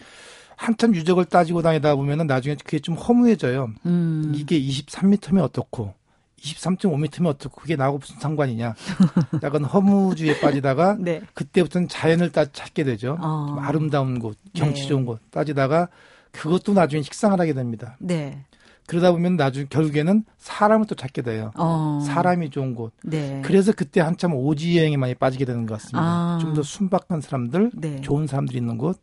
한참 0.56 0.94
유적을 0.94 1.24
따지고 1.24 1.62
다니다 1.62 1.94
보면은 1.94 2.26
나중에 2.26 2.56
그게 2.56 2.78
좀 2.80 2.94
허무해져요. 2.94 3.70
음. 3.86 4.32
이게 4.34 4.60
23m면 4.60 5.40
어떻고 5.42 5.94
23.5m면 6.42 7.26
어떻고 7.26 7.60
그게 7.60 7.76
나하고 7.76 7.98
무슨 7.98 8.18
상관이냐. 8.18 8.74
약간 9.42 9.64
허무주의에 9.64 10.40
빠지다가 10.40 10.96
네. 10.98 11.22
그때부터는 11.34 11.88
자연을 11.88 12.32
따 12.32 12.44
찾게 12.44 12.84
되죠. 12.84 13.16
어. 13.20 13.46
좀 13.48 13.58
아름다운 13.58 14.18
곳, 14.18 14.36
경치 14.54 14.82
네. 14.82 14.88
좋은 14.88 15.06
곳 15.06 15.20
따지다가 15.30 15.88
그것도 16.32 16.74
나중에 16.74 17.02
식상을 17.02 17.38
하게 17.38 17.52
됩니다. 17.52 17.96
네. 17.98 18.44
그러다 18.86 19.12
보면 19.12 19.36
나중 19.36 19.66
결국에는 19.70 20.24
사람을 20.38 20.86
또 20.86 20.96
찾게 20.96 21.22
돼요. 21.22 21.52
어. 21.56 22.00
사람이 22.04 22.50
좋은 22.50 22.74
곳. 22.74 22.92
네. 23.04 23.40
그래서 23.44 23.72
그때 23.72 24.00
한참 24.00 24.34
오지 24.34 24.76
여행에 24.78 24.96
많이 24.96 25.14
빠지게 25.14 25.44
되는 25.44 25.64
것 25.64 25.74
같습니다. 25.74 26.00
아. 26.00 26.38
좀더 26.40 26.62
순박한 26.62 27.20
사람들, 27.20 27.70
네. 27.74 28.00
좋은 28.00 28.26
사람들이 28.26 28.58
있는 28.58 28.78
곳. 28.78 29.00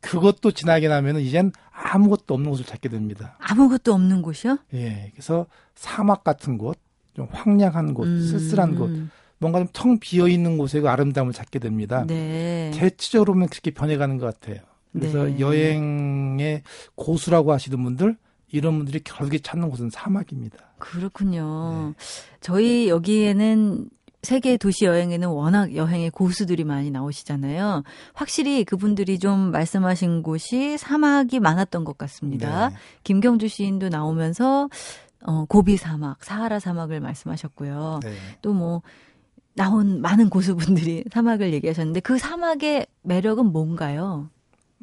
그것도 0.00 0.50
지나게 0.50 0.88
나면은 0.88 1.20
이젠 1.20 1.52
아무것도 1.72 2.34
없는 2.34 2.50
곳을 2.50 2.64
찾게 2.64 2.88
됩니다. 2.88 3.36
아무것도 3.38 3.92
없는 3.92 4.22
곳이요? 4.22 4.58
예. 4.74 5.10
그래서 5.12 5.46
사막 5.76 6.24
같은 6.24 6.58
곳, 6.58 6.78
좀 7.14 7.28
황량한 7.30 7.94
곳, 7.94 8.06
음. 8.06 8.26
쓸쓸한 8.26 8.74
곳, 8.76 8.90
뭔가 9.38 9.58
좀 9.58 9.68
텅 9.72 9.98
비어 9.98 10.26
있는 10.26 10.58
곳에 10.58 10.80
그 10.80 10.88
아름다움을 10.88 11.32
찾게 11.32 11.58
됩니다. 11.58 12.04
네. 12.06 12.70
대체적으로 12.74 13.32
보면 13.34 13.48
그렇게 13.48 13.70
변해가는 13.70 14.18
것 14.18 14.26
같아요. 14.26 14.62
그래서 14.92 15.24
네. 15.24 15.38
여행의 15.38 16.62
고수라고 16.94 17.52
하시는 17.52 17.82
분들, 17.82 18.16
이런 18.52 18.78
분들이 18.78 19.00
결국에 19.00 19.38
찾는 19.38 19.70
곳은 19.70 19.90
사막입니다. 19.90 20.58
그렇군요. 20.78 21.94
저희 22.40 22.88
여기에는 22.88 23.88
세계 24.22 24.56
도시 24.58 24.84
여행에는 24.84 25.28
워낙 25.28 25.74
여행의 25.74 26.10
고수들이 26.10 26.64
많이 26.64 26.90
나오시잖아요. 26.90 27.84
확실히 28.12 28.64
그분들이 28.64 29.18
좀 29.18 29.50
말씀하신 29.50 30.22
곳이 30.22 30.76
사막이 30.76 31.40
많았던 31.40 31.84
것 31.84 31.96
같습니다. 31.96 32.68
네. 32.68 32.76
김경주 33.04 33.48
시인도 33.48 33.88
나오면서 33.88 34.68
어, 35.22 35.44
고비 35.46 35.76
사막, 35.76 36.22
사하라 36.24 36.58
사막을 36.58 37.00
말씀하셨고요. 37.00 38.00
네. 38.02 38.12
또뭐 38.42 38.82
나온 39.54 40.00
많은 40.00 40.28
고수분들이 40.28 41.04
사막을 41.10 41.52
얘기하셨는데 41.54 42.00
그 42.00 42.18
사막의 42.18 42.86
매력은 43.02 43.46
뭔가요? 43.46 44.28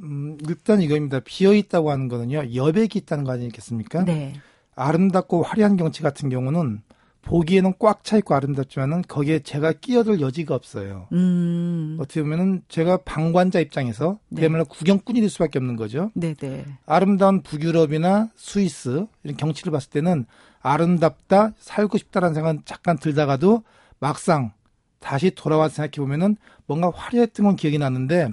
음, 0.04 0.38
일단 0.48 0.82
이거입니다. 0.82 1.20
비어 1.22 1.54
있다고 1.54 1.92
하는 1.92 2.08
거는요, 2.08 2.54
여백이 2.54 3.00
있다는 3.00 3.24
거 3.24 3.32
아니겠습니까? 3.32 4.06
네. 4.06 4.34
아름답고 4.76 5.44
화려한 5.44 5.76
경치 5.76 6.04
같은 6.04 6.30
경우는 6.30 6.82
보기에는 7.24 7.74
꽉 7.80 8.06
차 8.06 8.16
있고 8.18 8.36
아름답지만은 8.36 9.02
거기에 9.02 9.40
제가 9.40 9.74
끼어들 9.74 10.22
여지가 10.22 10.56
없어요. 10.56 11.08
음. 11.12 11.98
어떻게 12.00 12.22
보면은 12.22 12.62
제가 12.70 12.98
방관자 12.98 13.60
입장에서 13.60 14.18
네. 14.30 14.42
그야말로 14.42 14.64
구경꾼이 14.66 15.20
될 15.20 15.30
수밖에 15.30 15.60
없는 15.60 15.76
거죠. 15.76 16.12
네네. 16.14 16.66
아름다운 16.86 17.42
북유럽이나 17.42 18.30
스위스 18.38 19.08
이런 19.24 19.36
경치를 19.36 19.72
봤을 19.72 19.90
때는 19.90 20.26
아름답다, 20.62 21.52
살고 21.58 21.98
싶다라는 21.98 22.34
생각은 22.34 22.62
잠깐 22.64 22.98
들다가도 22.98 23.64
막상 24.00 24.54
다시 25.00 25.32
돌아와서 25.32 25.76
생각해 25.76 26.04
보면은 26.06 26.38
뭔가 26.66 26.92
화려했던 26.94 27.46
건 27.46 27.56
기억이 27.58 27.78
나는데 27.78 28.30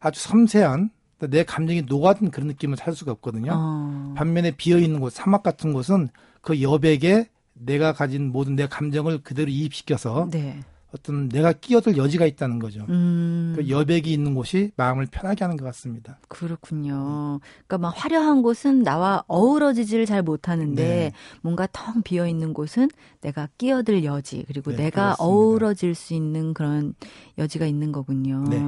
아주 0.00 0.20
섬세한 0.20 0.90
내 1.28 1.44
감정이 1.44 1.82
녹아든 1.82 2.30
그런 2.30 2.48
느낌을 2.48 2.76
살 2.76 2.94
수가 2.94 3.12
없거든요. 3.12 3.52
어. 3.54 4.14
반면에 4.16 4.52
비어 4.52 4.78
있는 4.78 5.00
곳, 5.00 5.12
사막 5.12 5.42
같은 5.42 5.72
곳은 5.72 6.08
그 6.40 6.60
여백에 6.60 7.28
내가 7.54 7.92
가진 7.92 8.32
모든 8.32 8.56
내 8.56 8.66
감정을 8.66 9.22
그대로 9.22 9.50
이입시켜서 9.50 10.28
네. 10.30 10.60
어떤 10.94 11.28
내가 11.28 11.52
끼어들 11.52 11.96
여지가 11.96 12.24
있다는 12.24 12.60
거죠. 12.60 12.86
음. 12.88 13.52
그 13.56 13.68
여백이 13.68 14.12
있는 14.12 14.34
곳이 14.34 14.70
마음을 14.76 15.06
편하게 15.06 15.42
하는 15.42 15.56
것 15.56 15.64
같습니다. 15.64 16.18
그렇군요. 16.28 17.40
그러니까 17.66 17.78
막 17.78 17.90
화려한 17.96 18.42
곳은 18.42 18.84
나와 18.84 19.24
어우러지지를 19.26 20.06
잘 20.06 20.22
못하는데 20.22 20.82
네. 20.82 21.12
뭔가 21.42 21.66
텅 21.72 22.02
비어 22.02 22.28
있는 22.28 22.54
곳은 22.54 22.88
내가 23.22 23.48
끼어들 23.58 24.04
여지 24.04 24.44
그리고 24.46 24.70
네, 24.70 24.84
내가 24.84 25.14
그렇습니다. 25.14 25.24
어우러질 25.24 25.96
수 25.96 26.14
있는 26.14 26.54
그런 26.54 26.94
여지가 27.38 27.66
있는 27.66 27.90
거군요. 27.90 28.44
네. 28.48 28.62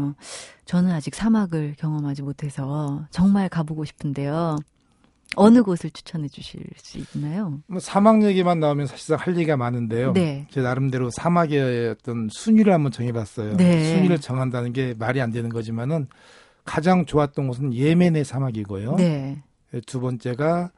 저는 0.65 0.91
아직 0.91 1.15
사막을 1.15 1.77
경험하지 1.79 2.23
못해서 2.23 3.07
정말 3.11 3.49
가보고 3.49 3.85
싶은데요. 3.85 4.59
어느 5.35 5.63
곳을 5.63 5.91
추천해 5.91 6.29
주실 6.29 6.63
수 6.77 6.99
있나요? 6.99 7.61
뭐 7.67 7.81
사막 7.81 8.23
얘기만 8.23 8.61
나오면 8.61 8.87
사실상 8.87 9.19
할 9.19 9.35
얘기가 9.37 9.57
많은데요. 9.57 10.13
네. 10.13 10.47
제 10.51 10.61
나름대로 10.63 11.11
사막의 11.11 11.89
어떤 11.89 12.29
순위를 12.31 12.73
한번 12.73 12.93
정해봤어요. 12.93 13.57
네. 13.57 13.93
순위를 13.95 14.19
정한다는 14.21 14.73
게 14.73 14.95
말이 14.99 15.21
안 15.21 15.33
되는 15.33 15.51
거지만은 15.51 16.07
가장 16.65 17.05
좋았던 17.07 17.49
곳은 17.49 17.75
예멘의 17.75 18.25
사막이고요. 18.25 18.97
네. 18.97 19.43
두 19.87 20.01
번째가 20.01 20.71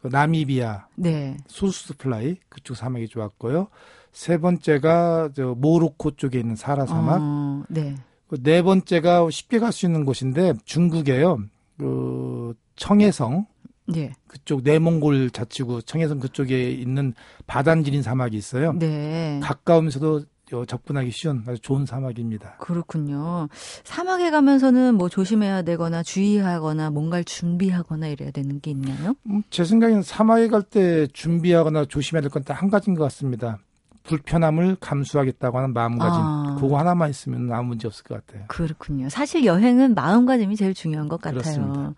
그 0.00 0.08
나미비아 0.08 0.86
네. 0.94 1.36
소수스 1.48 1.96
플라이 1.96 2.36
그쪽 2.48 2.76
사막이 2.76 3.08
좋았고요. 3.08 3.68
세 4.12 4.38
번째가 4.38 5.30
저 5.34 5.54
모로코 5.58 6.12
쪽에 6.12 6.38
있는 6.38 6.56
사하라 6.56 6.86
사막. 6.86 7.18
어, 7.20 7.64
네. 7.68 7.94
그네 8.28 8.62
번째가 8.62 9.28
쉽게 9.30 9.58
갈 9.58 9.72
수 9.72 9.86
있는 9.86 10.04
곳인데 10.04 10.54
중국에요. 10.64 11.38
그 11.78 12.54
청해성 12.76 13.46
네. 13.88 14.12
그쪽 14.26 14.62
내몽골 14.62 15.30
자치구 15.30 15.82
청해성 15.82 16.20
그쪽에 16.20 16.70
있는 16.70 17.14
바단지린 17.46 18.02
사막이 18.02 18.36
있어요. 18.36 18.72
네. 18.74 19.40
가까우면서도 19.42 20.22
어, 20.54 20.64
접근하기 20.64 21.10
쉬운 21.10 21.44
아주 21.46 21.58
좋은 21.60 21.84
사막입니다. 21.84 22.56
그렇군요. 22.58 23.48
사막에 23.84 24.30
가면서는 24.30 24.94
뭐 24.94 25.10
조심해야 25.10 25.60
되거나 25.60 26.02
주의하거나 26.02 26.88
뭔가를 26.90 27.24
준비하거나 27.24 28.06
이래야 28.06 28.30
되는 28.30 28.58
게 28.60 28.70
있나요? 28.70 29.14
음, 29.26 29.42
제 29.50 29.64
생각에는 29.64 30.02
사막에 30.02 30.48
갈 30.48 30.62
때 30.62 31.06
준비하거나 31.12 31.84
조심해야 31.86 32.22
될 32.22 32.30
건 32.30 32.44
딱 32.44 32.62
한 32.62 32.70
가지인 32.70 32.96
것 32.96 33.04
같습니다. 33.04 33.58
불편함을 34.04 34.76
감수하겠다고 34.80 35.58
하는 35.58 35.74
마음가짐. 35.74 36.12
아. 36.18 36.56
그거 36.58 36.78
하나만 36.78 37.10
있으면 37.10 37.52
아무 37.52 37.68
문제 37.68 37.86
없을 37.86 38.04
것 38.04 38.24
같아요. 38.26 38.46
그렇군요. 38.48 39.10
사실 39.10 39.44
여행은 39.44 39.94
마음가짐이 39.94 40.56
제일 40.56 40.72
중요한 40.72 41.08
것 41.08 41.20
같아요. 41.20 41.40
그렇습니다. 41.42 41.94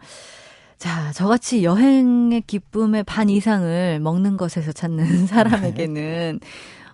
자, 0.81 1.13
저같이 1.13 1.63
여행의 1.63 2.41
기쁨의 2.47 3.05
반 3.05 3.29
이상을 3.29 4.01
먹는 4.01 4.39
것에서 4.39 4.73
찾는 4.73 5.27
사람에게는 5.29 6.41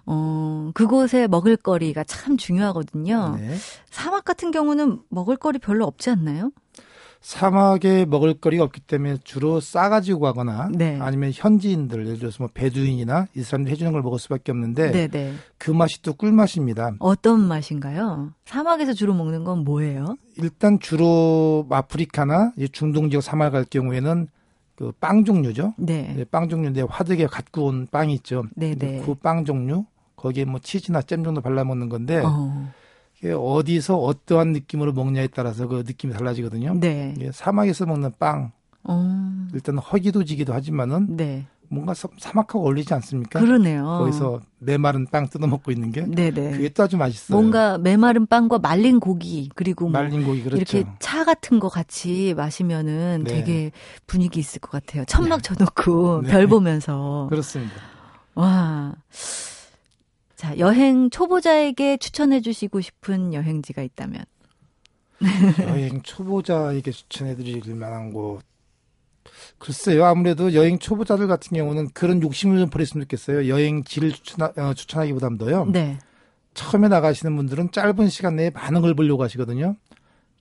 어, 0.07 0.73
그곳에 0.75 1.29
먹을거리가 1.29 2.03
참 2.03 2.37
중요하거든요. 2.37 3.37
네. 3.39 3.55
사막 3.89 4.25
같은 4.25 4.51
경우는 4.51 5.03
먹을거리 5.09 5.61
별로 5.61 5.87
없지 5.87 6.11
않나요? 6.11 6.51
사막에 7.27 8.05
먹을거리가 8.05 8.63
없기 8.63 8.83
때문에 8.83 9.17
주로 9.25 9.59
싸가지고 9.59 10.21
가거나 10.21 10.69
네. 10.73 10.97
아니면 11.01 11.33
현지인들 11.35 12.07
예를 12.07 12.21
들어서 12.21 12.37
뭐 12.45 12.49
베두인이나 12.55 13.27
이 13.35 13.43
사람들이 13.43 13.73
해주는 13.73 13.91
걸 13.91 14.01
먹을 14.01 14.21
수밖에 14.21 14.53
없는데 14.53 14.93
네, 14.93 15.09
네. 15.09 15.33
그 15.59 15.73
맛이 15.73 16.03
또 16.03 16.15
꿀맛입니다. 16.15 16.93
어떤 17.01 17.41
맛인가요? 17.41 18.31
사막에서 18.45 18.93
주로 18.93 19.13
먹는 19.13 19.43
건 19.43 19.65
뭐예요? 19.65 20.17
일단 20.37 20.79
주로 20.79 21.67
아프리카나 21.69 22.53
이 22.59 22.69
중동 22.69 23.11
지역 23.11 23.23
사막 23.23 23.51
갈 23.51 23.65
경우에는 23.65 24.29
그 24.77 24.93
빵 25.01 25.25
종류죠. 25.25 25.75
네. 25.79 26.15
네, 26.17 26.25
빵 26.25 26.49
종류인데 26.49 26.83
화덕에 26.83 27.27
갓 27.27 27.51
구운 27.51 27.89
빵이 27.91 28.15
있죠. 28.15 28.45
네, 28.55 28.77
네. 28.77 29.03
그빵 29.05 29.45
종류 29.45 29.85
거기에 30.15 30.45
뭐 30.45 30.61
치즈나 30.61 31.03
잼 31.03 31.25
정도 31.25 31.41
발라 31.41 31.65
먹는 31.65 31.89
건데 31.89 32.23
어, 32.25 32.73
어디서 33.25 33.97
어떠한 33.99 34.53
느낌으로 34.53 34.93
먹냐에 34.93 35.29
따라서 35.29 35.67
그 35.67 35.83
느낌이 35.87 36.13
달라지거든요. 36.13 36.75
네. 36.81 37.15
사막에서 37.33 37.87
먹는 37.87 38.13
빵 38.19 38.53
어, 38.85 39.47
일단 39.55 39.79
허기도 39.79 40.23
지기도 40.25 40.53
하지만은 40.55 41.17
네. 41.17 41.47
뭔가 41.69 41.95
사- 41.95 42.07
사막하고 42.19 42.61
어울리지 42.65 42.95
않습니까? 42.95 43.41
그러네요. 43.41 43.83
거기서 43.85 44.41
메마른 44.61 45.05
빵 45.07 45.29
뜯어 45.29 45.49
먹고 45.49 45.73
있는 45.73 45.91
게 45.91 46.03
네네. 46.07 46.53
그게 46.53 46.69
또 46.69 46.85
아주 46.85 46.97
맛있어요. 46.97 47.37
뭔가 47.37 47.77
메마른 47.79 48.27
빵과 48.27 48.61
말린 48.61 49.01
고기 49.01 49.51
그리고 49.57 49.87
뭐 49.87 49.93
말린 50.01 50.25
고기 50.25 50.45
그렇죠. 50.45 50.59
이렇게 50.79 50.89
차 51.01 51.25
같은 51.25 51.59
거 51.59 51.69
같이 51.69 52.35
마시면은 52.37 53.25
네. 53.25 53.33
되게 53.35 53.73
분위기 54.07 54.39
있을 54.39 54.61
것 54.61 54.71
같아요. 54.71 55.05
천막 55.07 55.43
쳐놓고 55.43 56.23
네. 56.27 56.31
별 56.31 56.47
보면서 56.47 57.27
그렇습니다. 57.31 57.75
와. 58.37 58.95
자 60.37 60.57
여행 60.59 61.11
초보자에게 61.11 61.97
추천해 61.97 62.41
주시고 62.41 62.81
싶은 62.81 63.33
여행지가 63.33 63.83
있다면 63.83 64.25
여행 65.69 66.03
초보자에게 66.03 66.91
추천해 66.91 67.35
드릴 67.35 67.75
만한 67.75 68.13
곳. 68.13 68.41
글쎄요, 69.59 70.05
아무래도 70.05 70.55
여행 70.55 70.79
초보자들 70.79 71.27
같은 71.27 71.57
경우는 71.57 71.91
그런 71.95 72.23
욕심을 72.23 72.59
좀 72.59 72.71
버렸으면 72.71 73.05
좋겠어요. 73.05 73.49
여행지를 73.49 74.13
추천, 74.13 74.53
어, 74.57 74.75
추천하기보담도요. 74.75 75.67
네. 75.73 75.99
처음에 76.55 76.89
나가시는 76.89 77.35
분들은 77.35 77.73
짧은 77.73 78.09
시간 78.09 78.37
내에 78.37 78.51
많은 78.51 78.83
걸 78.83 78.95
보려고 78.95 79.23
하시거든요. 79.25 79.77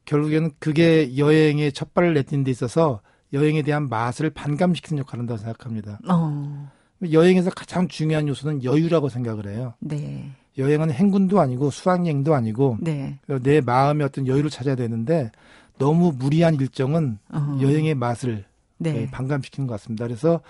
결국에는 0.06 0.52
그게 0.60 1.18
여행의 1.18 1.72
첫 1.74 1.94
발을 1.94 2.14
내딛는 2.14 2.44
데 2.44 2.52
있어서 2.52 3.02
여행에 3.34 3.64
대한 3.64 3.90
맛을 3.90 4.30
반감시키는 4.30 5.02
역할을 5.02 5.22
한다고 5.22 5.38
생각합니다. 5.40 6.00
어. 6.08 6.72
여행에서 7.12 7.50
가장 7.50 7.88
중요한 7.88 8.28
요소는 8.28 8.64
여유라고 8.64 9.10
생각을 9.10 9.48
해요. 9.48 9.74
네. 9.80 10.32
여행은 10.58 10.92
행군도 10.92 11.40
아니고 11.40 11.70
수학여행도 11.70 12.34
아니고 12.34 12.78
네. 12.80 13.20
내 13.44 13.62
마음의 13.62 14.06
어떤 14.06 14.28
여유를 14.28 14.50
찾아야 14.50 14.76
되는데 14.76 15.32
너무 15.78 16.14
무리한 16.18 16.56
일정은 16.56 17.18
어. 17.30 17.60
여행의 17.62 17.96
맛을 17.96 18.46
네. 18.78 18.94
거의 18.94 19.12
반감시키는 19.12 19.68
것 19.68 19.74
같습니다. 19.74 20.06
그래서 20.06 20.42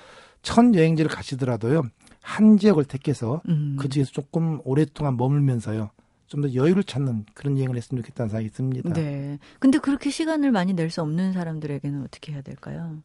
첫 0.43 0.73
여행지를 0.75 1.09
가시더라도요 1.09 1.83
한 2.21 2.57
지역을 2.57 2.85
택해서 2.85 3.41
음. 3.49 3.77
그 3.79 3.89
지역에서 3.89 4.11
조금 4.11 4.59
오랫동안 4.63 5.17
머물면서요 5.17 5.89
좀더 6.27 6.53
여유를 6.53 6.83
찾는 6.83 7.25
그런 7.33 7.57
여행을 7.57 7.75
했으면 7.75 8.03
좋겠다는 8.03 8.29
생각이 8.29 8.49
듭니다. 8.49 8.93
네. 8.93 9.37
근데 9.59 9.77
그렇게 9.79 10.09
시간을 10.09 10.51
많이 10.51 10.73
낼 10.73 10.89
수 10.89 11.01
없는 11.01 11.33
사람들에게는 11.33 12.03
어떻게 12.03 12.33
해야 12.33 12.41
될까요? 12.41 12.97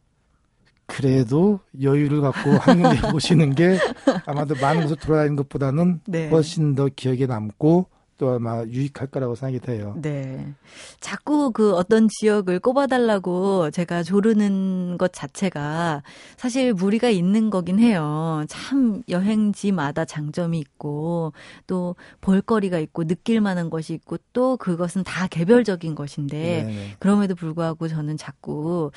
그래도 0.91 1.59
여유를 1.81 2.21
갖고 2.21 2.51
한국에 2.51 3.01
보시는 3.11 3.55
게 3.55 3.77
아마도 4.25 4.55
많은 4.55 4.83
곳을 4.83 4.97
돌아다니는 4.97 5.37
것보다는 5.37 6.01
네. 6.05 6.29
훨씬 6.29 6.75
더 6.75 6.89
기억에 6.93 7.25
남고 7.25 7.87
또 8.17 8.29
아마 8.29 8.63
유익할 8.65 9.07
거라고 9.07 9.33
생각이 9.33 9.59
돼요. 9.65 9.95
네. 9.99 10.53
자꾸 10.99 11.51
그 11.51 11.73
어떤 11.73 12.07
지역을 12.07 12.59
꼽아달라고 12.59 13.71
제가 13.71 14.03
조르는 14.03 14.99
것 14.99 15.11
자체가 15.11 16.03
사실 16.37 16.71
무리가 16.73 17.09
있는 17.09 17.49
거긴 17.49 17.79
해요. 17.79 18.43
참 18.47 19.01
여행지마다 19.09 20.05
장점이 20.05 20.59
있고 20.59 21.33
또 21.65 21.95
볼거리가 22.21 22.77
있고 22.77 23.05
느낄 23.05 23.41
만한 23.41 23.71
것이 23.71 23.95
있고 23.95 24.17
또 24.33 24.55
그것은 24.55 25.03
다 25.03 25.25
개별적인 25.25 25.95
것인데 25.95 26.63
네. 26.63 26.95
그럼에도 26.99 27.33
불구하고 27.33 27.87
저는 27.87 28.17
자꾸 28.17 28.91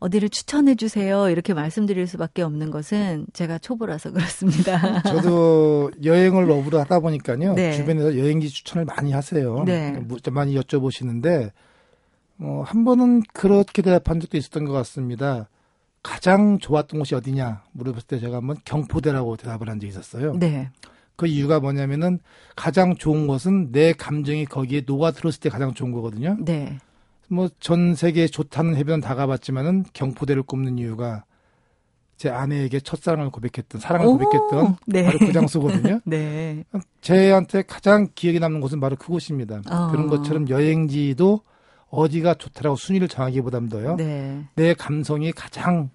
어디를 0.00 0.30
추천해 0.30 0.74
주세요 0.74 1.28
이렇게 1.28 1.54
말씀드릴 1.54 2.06
수밖에 2.06 2.42
없는 2.42 2.70
것은 2.70 3.26
제가 3.32 3.58
초보라서 3.58 4.10
그렇습니다. 4.12 5.02
저도 5.02 5.90
여행을 6.02 6.48
러브로 6.48 6.80
하다 6.80 7.00
보니까요. 7.00 7.54
네. 7.54 7.72
주변에서 7.72 8.18
여행지 8.18 8.48
추천을 8.48 8.84
많이 8.84 9.12
하세요. 9.12 9.62
네. 9.64 9.92
뭐, 9.92 10.18
많이 10.32 10.58
여쭤보시는데, 10.58 11.52
어, 12.40 12.62
한 12.66 12.84
번은 12.84 13.22
그렇게 13.32 13.82
대답한 13.82 14.18
적도 14.20 14.38
있었던 14.38 14.64
것 14.64 14.72
같습니다. 14.72 15.48
가장 16.02 16.58
좋았던 16.58 16.98
곳이 16.98 17.14
어디냐 17.14 17.62
물어봤을 17.72 18.06
때 18.06 18.18
제가 18.18 18.38
한번 18.38 18.56
경포대라고 18.64 19.36
대답을 19.36 19.68
한 19.68 19.78
적이 19.78 19.90
있었어요. 19.90 20.34
네. 20.38 20.70
그 21.16 21.26
이유가 21.26 21.60
뭐냐면은 21.60 22.18
가장 22.56 22.96
좋은 22.96 23.26
것은 23.26 23.72
내 23.72 23.92
감정이 23.92 24.46
거기에 24.46 24.84
녹아들었을 24.86 25.40
때 25.40 25.50
가장 25.50 25.74
좋은 25.74 25.92
거거든요. 25.92 26.38
네. 26.40 26.78
뭐 27.30 27.48
전 27.60 27.94
세계 27.94 28.26
좋다는 28.26 28.76
해변 28.76 29.00
다 29.00 29.14
가봤지만은 29.14 29.84
경포대를 29.92 30.42
꼽는 30.42 30.78
이유가 30.78 31.24
제 32.16 32.28
아내에게 32.28 32.80
첫사랑을 32.80 33.30
고백했던 33.30 33.80
사랑을 33.80 34.08
오, 34.08 34.18
고백했던 34.18 34.76
네. 34.86 35.04
바로 35.04 35.18
그 35.18 35.32
장소거든요. 35.32 36.00
네. 36.04 36.64
제한테 37.00 37.62
가장 37.62 38.08
기억에 38.14 38.38
남는 38.38 38.60
곳은 38.60 38.78
바로 38.78 38.96
그곳입니다. 38.96 39.62
어. 39.70 39.90
그런 39.90 40.08
것처럼 40.08 40.48
여행지도 40.50 41.40
어디가 41.88 42.34
좋다라고 42.34 42.76
순위를 42.76 43.08
정하기보담도요. 43.08 43.96
네. 43.96 44.44
내 44.54 44.74
감성이 44.74 45.32
가장 45.32 45.88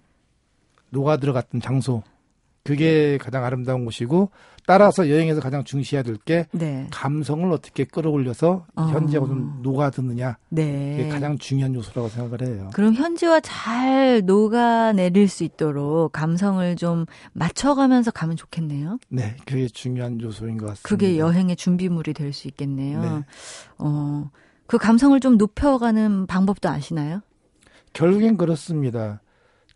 녹아 0.90 1.18
들어갔던 1.18 1.62
장소 1.62 2.02
그게 2.76 3.20
가장 3.20 3.46
아름다운 3.46 3.86
곳이고 3.86 4.32
따라서 4.66 5.08
여행에서 5.08 5.40
가장 5.40 5.64
중시해야 5.64 6.02
될게 6.02 6.48
네. 6.52 6.88
감성을 6.90 7.50
어떻게 7.52 7.84
끌어올려서 7.84 8.66
어. 8.76 8.82
현지하고 8.88 9.28
좀 9.28 9.60
녹아드느냐 9.62 10.38
네. 10.50 10.98
그게 10.98 11.10
가장 11.10 11.38
중요한 11.38 11.76
요소라고 11.76 12.10
생각을 12.10 12.42
해요. 12.42 12.72
그럼 12.74 12.96
현지와 12.96 13.42
잘 13.42 14.24
녹아내릴 14.26 15.28
수 15.28 15.44
있도록 15.44 16.12
감성을 16.12 16.76
좀 16.78 17.06
맞춰가면서 17.34 18.10
가면 18.10 18.36
좋겠네요. 18.36 18.98
네, 19.10 19.36
그게 19.46 19.68
중요한 19.68 20.20
요소인 20.20 20.58
것 20.58 20.66
같습니다. 20.66 20.90
그게 20.90 21.20
여행의 21.20 21.56
준비물이 21.58 22.14
될 22.14 22.34
수 22.34 22.48
있겠네요. 22.48 23.02
네. 23.02 23.10
어, 23.78 24.32
그 24.66 24.80
감성을 24.80 25.18
좀 25.20 25.38
높여가는 25.38 26.26
방법도 26.26 26.68
아시나요? 26.68 27.22
결국엔 27.94 28.36
그렇습니다. 28.38 29.22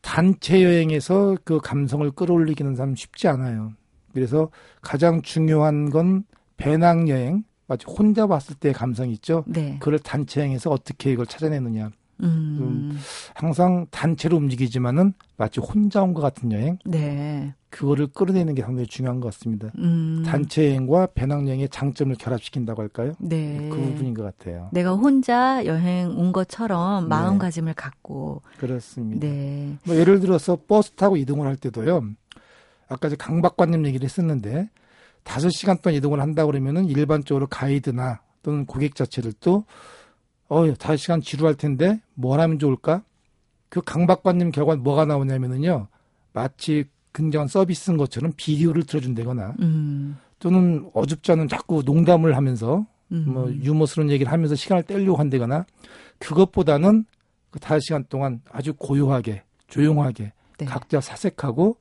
단체 0.02 0.64
여행에서 0.64 1.38
그 1.44 1.60
감성을 1.60 2.10
끌어올리기는 2.12 2.76
참 2.76 2.96
쉽지 2.96 3.28
않아요. 3.28 3.74
그래서 4.14 4.50
가장 4.82 5.22
중요한 5.22 5.90
건 5.90 6.24
배낭 6.58 7.08
여행, 7.10 7.44
마치 7.68 7.86
혼자 7.88 8.26
봤을 8.28 8.56
때의 8.56 8.74
감성 8.74 9.10
있죠. 9.12 9.44
네. 9.48 9.78
그걸 9.80 10.00
단체 10.00 10.42
여행에서 10.42 10.70
어떻게 10.72 11.12
이걸 11.12 11.26
찾아내느냐. 11.26 11.92
음, 12.22 12.98
항상 13.34 13.86
단체로 13.92 14.36
움직이지만은 14.36 15.14
마치 15.38 15.62
혼자 15.62 16.02
온 16.04 16.14
것 16.14 16.22
같은 16.22 16.52
여행, 16.52 16.78
네. 16.86 17.54
그거를 17.70 18.08
끌어내는 18.08 18.56
게 18.56 18.64
상당히 18.64 18.88
중요한 18.88 19.20
것 19.20 19.32
같습니다. 19.34 19.72
음, 19.78 20.24
단체 20.26 20.68
여행과 20.70 21.10
배낭 21.14 21.48
여행의 21.48 21.70
장점을 21.70 22.16
결합시킨다고 22.16 22.82
할까요? 22.82 23.14
네. 23.20 23.70
그 23.72 23.78
부분인 23.78 24.14
것 24.14 24.24
같아요. 24.24 24.70
내가 24.72 24.94
혼자 24.94 25.64
여행 25.66 26.10
온 26.18 26.32
것처럼 26.32 27.04
네. 27.04 27.10
마음가짐을 27.10 27.76
갖고, 27.76 28.42
그렇습니다. 28.58 29.28
네. 29.28 29.78
뭐 29.86 29.96
예를 29.96 30.20
들어서 30.20 30.58
버스 30.68 30.92
타고 30.92 31.16
이동을 31.16 31.48
할 31.48 31.56
때도요. 31.56 32.04
아까 32.88 33.08
이제 33.08 33.16
강박관념 33.16 33.86
얘기를 33.86 34.04
했었는데 34.04 34.70
다섯 35.24 35.50
시간 35.52 35.78
동안 35.78 35.96
이동을 35.96 36.20
한다 36.20 36.46
그러면은 36.46 36.86
일반적으로 36.86 37.46
가이드나 37.48 38.22
또는 38.42 38.66
고객 38.66 38.96
자체들도 38.96 39.66
어 40.48 40.74
다섯 40.74 40.96
시간 40.96 41.22
지루할 41.22 41.54
텐데 41.54 42.02
뭘 42.16 42.40
하면 42.40 42.58
좋을까? 42.58 43.04
그 43.70 43.82
강박관념 43.82 44.52
결과 44.52 44.76
뭐가 44.76 45.06
나오냐면은요. 45.06 45.88
마치 46.34 46.86
굉장한 47.13 47.48
서비스인 47.48 47.98
것처럼 47.98 48.32
비디오를 48.38 48.84
들어준다거나 48.84 49.56
음, 49.62 50.17
또는 50.39 50.89
어줍지 50.93 51.32
않은 51.34 51.48
자꾸 51.48 51.82
농담을 51.86 52.36
하면서 52.38 52.86
음. 53.12 53.26
뭐 53.28 53.52
유머스러운 53.52 54.10
얘기를 54.12 54.32
하면서 54.32 54.56
시간을 54.56 54.84
때리려고 54.84 55.17
한다거나 55.17 55.65
그것보다는 56.19 57.06
그 57.50 57.60
다섯 57.60 57.80
시간 57.80 58.06
동안 58.10 58.41
아주 58.52 58.74
고요하게 58.74 59.43
조용하게 59.67 60.34
네. 60.60 60.65
각자 60.65 61.02
사색하고 61.02 61.78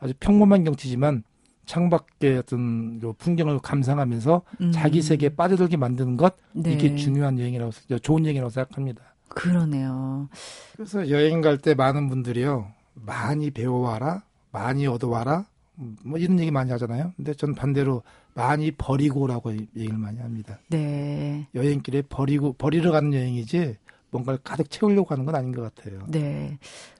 아주 0.00 0.14
평범한 0.18 0.64
경치지만 0.64 1.22
창밖의 1.66 2.38
어떤 2.38 3.00
요 3.02 3.12
풍경을 3.12 3.60
감상하면서 3.60 4.42
음. 4.60 4.72
자기 4.72 5.00
세계에 5.00 5.28
빠져들게 5.30 5.76
만드는 5.76 6.16
것 6.16 6.34
네. 6.52 6.72
이게 6.72 6.96
중요한 6.96 7.38
여행이라고 7.38 7.70
생- 7.70 7.98
좋은 8.00 8.24
여행이라고 8.24 8.50
생각합니다. 8.50 9.02
그러네요. 9.28 10.28
그래서 10.74 11.08
여행 11.08 11.40
갈 11.40 11.56
때 11.58 11.74
많은 11.74 12.08
분들이요 12.08 12.66
많이 12.94 13.50
배워와라 13.52 14.24
많이 14.52 14.86
얻어와라 14.86 15.46
음, 15.78 15.96
뭐 16.04 16.18
이런 16.18 16.38
얘기 16.38 16.50
많이 16.50 16.70
하잖아요. 16.70 17.12
근데 17.16 17.34
전 17.34 17.54
반대로 17.54 18.02
많이 18.34 18.70
버리고 18.70 19.22
오라고 19.22 19.52
얘기를 19.54 19.96
많이 19.96 20.18
합니다. 20.20 20.58
네. 20.68 21.46
여행길에 21.54 22.02
버리고 22.02 22.52
버리러 22.52 22.92
가는 22.92 23.12
여행이지 23.12 23.76
뭔가를 24.10 24.38
가득 24.44 24.70
채우려고 24.70 25.08
하는 25.14 25.24
건 25.24 25.34
아닌 25.34 25.52
것 25.52 25.62
같아요. 25.74 26.04
네. 26.08 26.58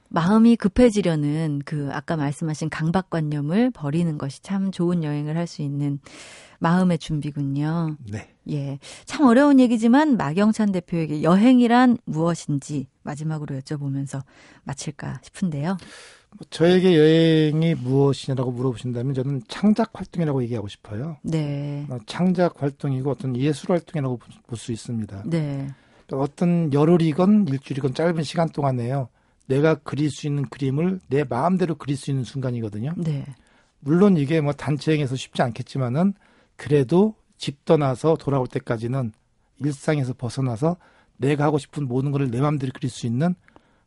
마음이 0.08 0.56
급해지려는 0.56 1.62
그 1.64 1.88
아까 1.92 2.16
말씀하신 2.16 2.68
강박관념을 2.70 3.70
버리는 3.70 4.18
것이 4.18 4.42
참 4.42 4.70
좋은 4.70 5.04
여행을 5.04 5.36
할 5.36 5.46
수 5.46 5.62
있는 5.62 6.00
마음의 6.58 6.98
준비군요. 6.98 7.96
네. 8.10 8.28
예. 8.50 8.78
참 9.04 9.26
어려운 9.26 9.58
얘기지만 9.58 10.16
마경찬 10.16 10.70
대표에게 10.72 11.22
여행이란 11.22 11.98
무엇인지 12.04 12.86
마지막으로 13.02 13.58
여쭤보면서 13.60 14.22
마칠까 14.64 15.20
싶은데요. 15.22 15.76
뭐 16.38 16.46
저에게 16.50 16.96
여행이 16.96 17.74
무엇이냐고 17.76 18.50
물어보신다면 18.52 19.14
저는 19.14 19.42
창작 19.48 19.90
활동이라고 19.92 20.42
얘기하고 20.44 20.68
싶어요. 20.68 21.16
네. 21.22 21.86
어, 21.90 21.98
창작 22.06 22.62
활동이고 22.62 23.10
어떤 23.10 23.36
예술 23.36 23.72
활동이라고 23.72 24.18
볼 24.46 24.58
수 24.58 24.72
있습니다. 24.72 25.24
네. 25.26 25.68
어떤 26.12 26.72
열흘이건 26.72 27.48
일주일이건 27.48 27.94
짧은 27.94 28.22
시간 28.22 28.48
동안에요. 28.50 29.08
내가 29.46 29.74
그릴 29.74 30.10
수 30.10 30.26
있는 30.26 30.44
그림을 30.44 31.00
내 31.08 31.24
마음대로 31.24 31.74
그릴 31.74 31.96
수 31.96 32.10
있는 32.10 32.24
순간이거든요. 32.24 32.92
네. 32.96 33.24
물론 33.80 34.16
이게 34.16 34.40
뭐 34.40 34.52
단체행에서 34.52 35.16
쉽지 35.16 35.42
않겠지만은 35.42 36.14
그래도 36.56 37.14
집 37.38 37.64
떠나서 37.64 38.16
돌아올 38.16 38.46
때까지는 38.46 39.12
일상에서 39.58 40.12
벗어나서 40.12 40.76
내가 41.16 41.44
하고 41.44 41.58
싶은 41.58 41.88
모든 41.88 42.10
것을 42.12 42.30
내 42.30 42.40
마음대로 42.40 42.72
그릴 42.74 42.90
수 42.90 43.06
있는 43.06 43.34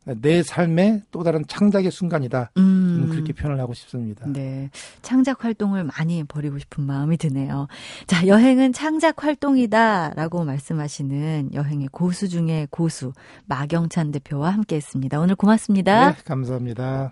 내 0.06 0.44
삶의 0.44 1.04
또 1.12 1.24
다른 1.24 1.44
창작의 1.48 1.92
순간이다. 1.92 2.52
음. 2.58 3.08
그렇게 3.12 3.34
표현을 3.34 3.60
하고 3.60 3.74
싶습니다. 3.74 4.26
네. 4.28 4.70
창작 5.02 5.44
활동을 5.44 5.84
많이 5.84 6.24
벌이고 6.24 6.60
싶은 6.60 6.84
마음이 6.84 7.18
드네요. 7.18 7.68
자, 8.08 8.28
여행은 8.28 8.74
창작 8.74 9.24
활동이다 9.24 10.14
라고 10.16 10.44
말씀하시는 10.44 11.54
여행의 11.54 11.88
고수 11.92 12.30
중의 12.30 12.68
고수 12.70 13.14
마경찬 13.46 14.12
대표와 14.12 14.52
함께 14.52 14.76
했습니다. 14.76 15.20
오늘 15.20 15.36
고맙습니다. 15.36 16.12
네, 16.12 16.18
감사합니다. 16.24 17.12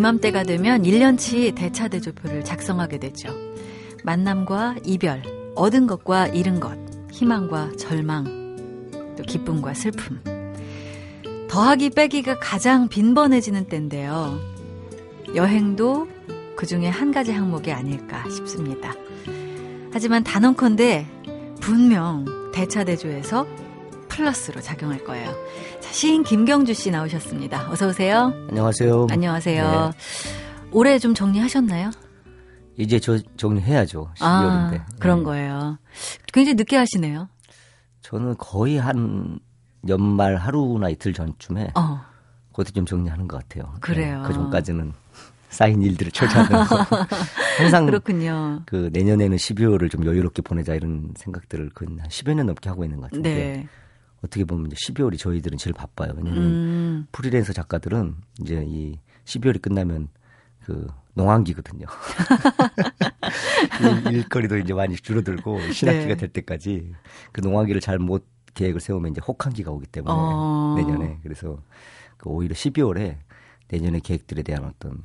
이맘때가 0.00 0.44
되면 0.44 0.84
1년치 0.84 1.54
대차대조표를 1.54 2.42
작성하게 2.42 2.98
되죠. 3.00 3.28
만남과 4.02 4.76
이별, 4.86 5.22
얻은 5.56 5.86
것과 5.86 6.28
잃은 6.28 6.58
것, 6.58 6.72
희망과 7.12 7.72
절망, 7.76 8.24
또 9.18 9.22
기쁨과 9.22 9.74
슬픔. 9.74 10.22
더하기 11.48 11.90
빼기가 11.90 12.38
가장 12.38 12.88
빈번해지는 12.88 13.66
때인데요. 13.66 14.38
여행도 15.34 16.08
그 16.56 16.64
중에 16.64 16.88
한 16.88 17.12
가지 17.12 17.32
항목이 17.32 17.70
아닐까 17.70 18.24
싶습니다. 18.30 18.94
하지만 19.92 20.24
단언컨대 20.24 21.06
분명 21.60 22.24
대차대조에서 22.54 23.46
플러스로 24.20 24.60
작용할 24.60 25.02
거예요. 25.02 25.32
자, 25.80 25.92
시인 25.92 26.22
김경주 26.22 26.74
씨 26.74 26.90
나오셨습니다. 26.90 27.70
어서 27.70 27.88
오세요. 27.88 28.34
안녕하세요. 28.50 29.06
안녕하세요. 29.10 29.92
올해 30.72 30.98
좀 30.98 31.14
정리하셨나요? 31.14 31.90
이제 32.76 33.00
저 33.00 33.18
정리해야죠. 33.38 34.10
12월인데. 34.18 34.20
아, 34.20 34.86
그런 34.98 35.24
거예요. 35.24 35.78
굉장히 36.34 36.54
늦게 36.54 36.76
하시네요. 36.76 37.28
저는 38.02 38.36
거의 38.36 38.76
한 38.76 39.38
연말 39.88 40.36
하루나 40.36 40.90
이틀 40.90 41.14
전쯤에 41.14 41.70
어, 41.74 42.02
그때 42.52 42.72
좀 42.72 42.84
정리하는 42.84 43.26
것 43.26 43.38
같아요. 43.38 43.72
그래요. 43.80 44.20
네, 44.20 44.28
그 44.28 44.34
전까지는 44.34 44.92
쌓인 45.48 45.80
일들을 45.80 46.12
처리하면서 46.12 46.76
항상 47.58 47.86
그렇군요. 47.86 48.62
그 48.66 48.90
내년에는 48.92 49.36
12월을 49.38 49.90
좀 49.90 50.04
여유롭게 50.04 50.42
보내자 50.42 50.74
이런 50.74 51.10
생각들을 51.16 51.70
그한 51.70 52.00
10여 52.08 52.34
년 52.34 52.46
넘게 52.46 52.68
하고 52.68 52.84
있는 52.84 52.98
것 52.98 53.04
같은데 53.10 53.34
네. 53.34 53.68
어떻게 54.24 54.44
보면 54.44 54.66
이제 54.66 54.76
12월이 54.76 55.18
저희들은 55.18 55.58
제일 55.58 55.74
바빠요. 55.74 56.12
왜냐면 56.16 56.42
음, 56.42 57.06
프리랜서 57.12 57.52
작가들은 57.52 58.16
이제 58.42 58.64
이 58.66 58.98
12월이 59.24 59.62
끝나면 59.62 60.08
그 60.64 60.86
농한기거든요. 61.14 61.86
일- 64.08 64.14
일거리도 64.14 64.58
이제 64.58 64.74
많이 64.74 64.96
줄어들고 64.96 65.60
신학기가 65.72 66.08
네. 66.08 66.16
될 66.16 66.28
때까지 66.30 66.92
그 67.32 67.40
농한기를 67.40 67.80
잘 67.80 67.98
못 67.98 68.26
계획을 68.54 68.80
세우면 68.80 69.12
이제 69.12 69.20
혹한기가 69.26 69.70
오기 69.70 69.86
때문에 69.86 70.12
어. 70.14 70.74
내년에 70.76 71.20
그래서 71.22 71.62
그 72.16 72.28
오히려 72.28 72.54
12월에 72.54 73.16
내년의 73.68 74.00
계획들에 74.00 74.42
대한 74.42 74.64
어떤 74.64 75.00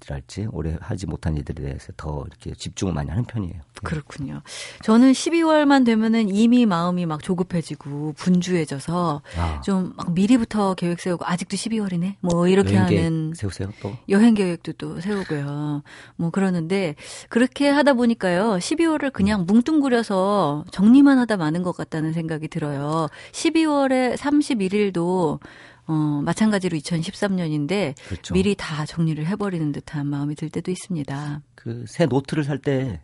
그랄지 0.00 0.48
올해 0.52 0.76
하지 0.80 1.06
못한 1.06 1.36
일들에 1.36 1.62
대해서 1.62 1.92
더 1.96 2.24
이렇게 2.26 2.52
집중을 2.54 2.92
많이 2.92 3.10
하는 3.10 3.24
편이에요. 3.24 3.60
그렇군요. 3.82 4.42
저는 4.82 5.12
12월만 5.12 5.84
되면은 5.84 6.28
이미 6.28 6.66
마음이 6.66 7.06
막 7.06 7.22
조급해지고 7.22 8.14
분주해져서 8.16 9.22
아, 9.36 9.60
좀막 9.62 10.14
미리부터 10.14 10.74
계획 10.74 11.00
세우고 11.00 11.24
아직도 11.26 11.56
12월이네? 11.56 12.16
뭐 12.20 12.46
이렇게 12.46 12.76
하는 12.76 13.32
세우세요 13.34 13.72
또. 13.80 13.96
여행 14.08 14.34
계획도 14.34 14.74
또 14.74 15.00
세우고요. 15.00 15.82
뭐 16.16 16.30
그러는데 16.30 16.94
그렇게 17.28 17.68
하다 17.68 17.94
보니까요. 17.94 18.56
12월을 18.58 19.12
그냥 19.12 19.46
뭉뚱그려서 19.46 20.64
정리만 20.70 21.18
하다 21.18 21.36
마는 21.36 21.62
것 21.62 21.76
같다는 21.76 22.12
생각이 22.12 22.48
들어요. 22.48 23.08
12월에 23.32 24.16
31일도 24.16 25.40
어 25.86 26.20
마찬가지로 26.24 26.76
2013년인데 26.78 27.94
그렇죠. 28.08 28.34
미리 28.34 28.54
다 28.54 28.84
정리를 28.86 29.24
해버리는 29.26 29.72
듯한 29.72 30.06
마음이 30.06 30.34
들 30.36 30.48
때도 30.50 30.70
있습니다. 30.70 31.42
그 31.54 31.84
새 31.88 32.06
노트를 32.06 32.44
살 32.44 32.58
때 32.58 33.00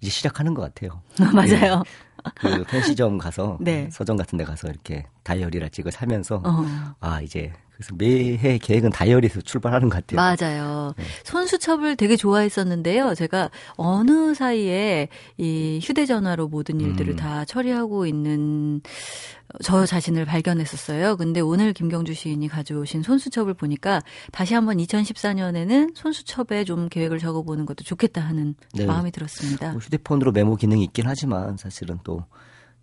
이제 0.00 0.10
시작하는 0.10 0.54
것 0.54 0.62
같아요. 0.62 1.02
맞아요. 1.34 1.82
그 2.36 2.64
펜시점 2.64 3.18
가서 3.18 3.58
네. 3.60 3.88
서점 3.92 4.16
같은 4.16 4.36
데 4.38 4.44
가서 4.44 4.68
이렇게 4.68 5.06
다이어리를 5.22 5.68
찍어 5.70 5.90
사면서 5.90 6.42
어. 6.44 6.64
아 7.00 7.20
이제 7.20 7.52
그래서 7.78 7.94
매해 7.96 8.58
계획은 8.58 8.90
다이어리에서 8.90 9.40
출발하는 9.40 9.88
것 9.88 10.04
같아요. 10.04 10.16
맞아요. 10.16 10.94
손수첩을 11.22 11.94
되게 11.94 12.16
좋아했었는데요. 12.16 13.14
제가 13.14 13.50
어느 13.76 14.34
사이에 14.34 15.08
이 15.36 15.78
휴대전화로 15.80 16.48
모든 16.48 16.80
일들을 16.80 17.14
음. 17.14 17.16
다 17.16 17.44
처리하고 17.44 18.06
있는 18.06 18.80
저 19.62 19.86
자신을 19.86 20.24
발견했었어요. 20.24 21.16
근데 21.16 21.38
오늘 21.38 21.72
김경주 21.72 22.14
시인이 22.14 22.48
가져오신 22.48 23.04
손수첩을 23.04 23.54
보니까 23.54 24.00
다시 24.32 24.54
한번 24.54 24.78
2014년에는 24.78 25.92
손수첩에 25.94 26.64
좀 26.64 26.88
계획을 26.88 27.20
적어보는 27.20 27.64
것도 27.64 27.84
좋겠다 27.84 28.20
하는 28.20 28.56
네. 28.74 28.86
마음이 28.86 29.12
들었습니다. 29.12 29.70
뭐 29.70 29.80
휴대폰으로 29.80 30.32
메모 30.32 30.56
기능이 30.56 30.82
있긴 30.82 31.04
하지만 31.06 31.56
사실은 31.56 32.00
또 32.02 32.24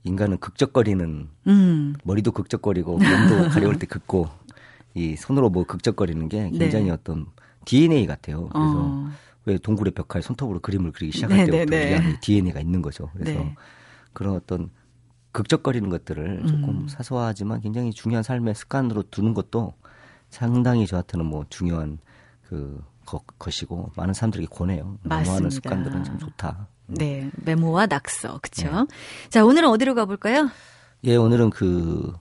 인간은 0.06 0.38
극적거리는 0.38 1.28
음, 1.48 1.96
머리도 2.06 2.32
극적거리고 2.32 2.98
몸도 2.98 3.50
가려울 3.50 3.78
때 3.78 3.88
긁고 3.88 4.30
이 4.96 5.16
손으로 5.16 5.50
뭐 5.50 5.66
극적거리는 5.66 6.28
게 6.30 6.50
굉장히 6.50 6.86
네. 6.86 6.92
어떤 6.92 7.28
DNA 7.66 8.08
같아요. 8.08 8.48
그래서 8.48 8.74
어, 8.76 9.10
왜 9.46 9.58
동굴의 9.58 9.92
벽화에 9.94 10.22
손톱으로 10.22 10.60
그림을 10.62 10.92
그리기 10.92 11.12
시작할 11.12 11.38
네, 11.38 11.46
때부터 11.46 11.70
네, 11.70 11.78
네. 11.78 11.86
우리 11.86 11.96
안에 11.96 12.20
DNA가 12.22 12.60
있는 12.62 12.82
거죠. 12.82 13.10
그래서 13.14 13.40
네. 13.40 13.56
그런 14.14 14.36
어떤 14.36 14.70
극적거리는 15.34 15.90
것들을 15.90 16.46
조금 16.48 16.70
음. 16.70 16.88
사소하지만 16.88 17.60
굉장히 17.60 17.92
중요한 17.92 18.24
삶의 18.24 18.56
습관으로 18.56 19.04
두는 19.12 19.34
것도 19.34 19.74
상당히 20.30 20.88
저한테는 20.88 21.26
뭐 21.26 21.46
중요한 21.50 22.00
그 22.48 22.82
것, 23.06 23.24
것이고 23.38 23.92
많은 23.98 24.14
사람들에게 24.14 24.48
권해요. 24.50 24.98
메모하는. 25.04 25.50
습관들은 25.50 26.04
참 26.06 26.18
좋다. 26.18 26.68
네. 26.88 27.30
메모와 27.44 27.88
낙서. 27.88 28.40
그쵸? 28.42 28.70
네. 28.70 28.86
자, 29.30 29.44
오늘은 29.44 29.70
어디로 29.70 29.94
가볼까요? 29.94 30.50
예, 31.04 31.16
오늘은 31.18 31.50
그 31.50 32.14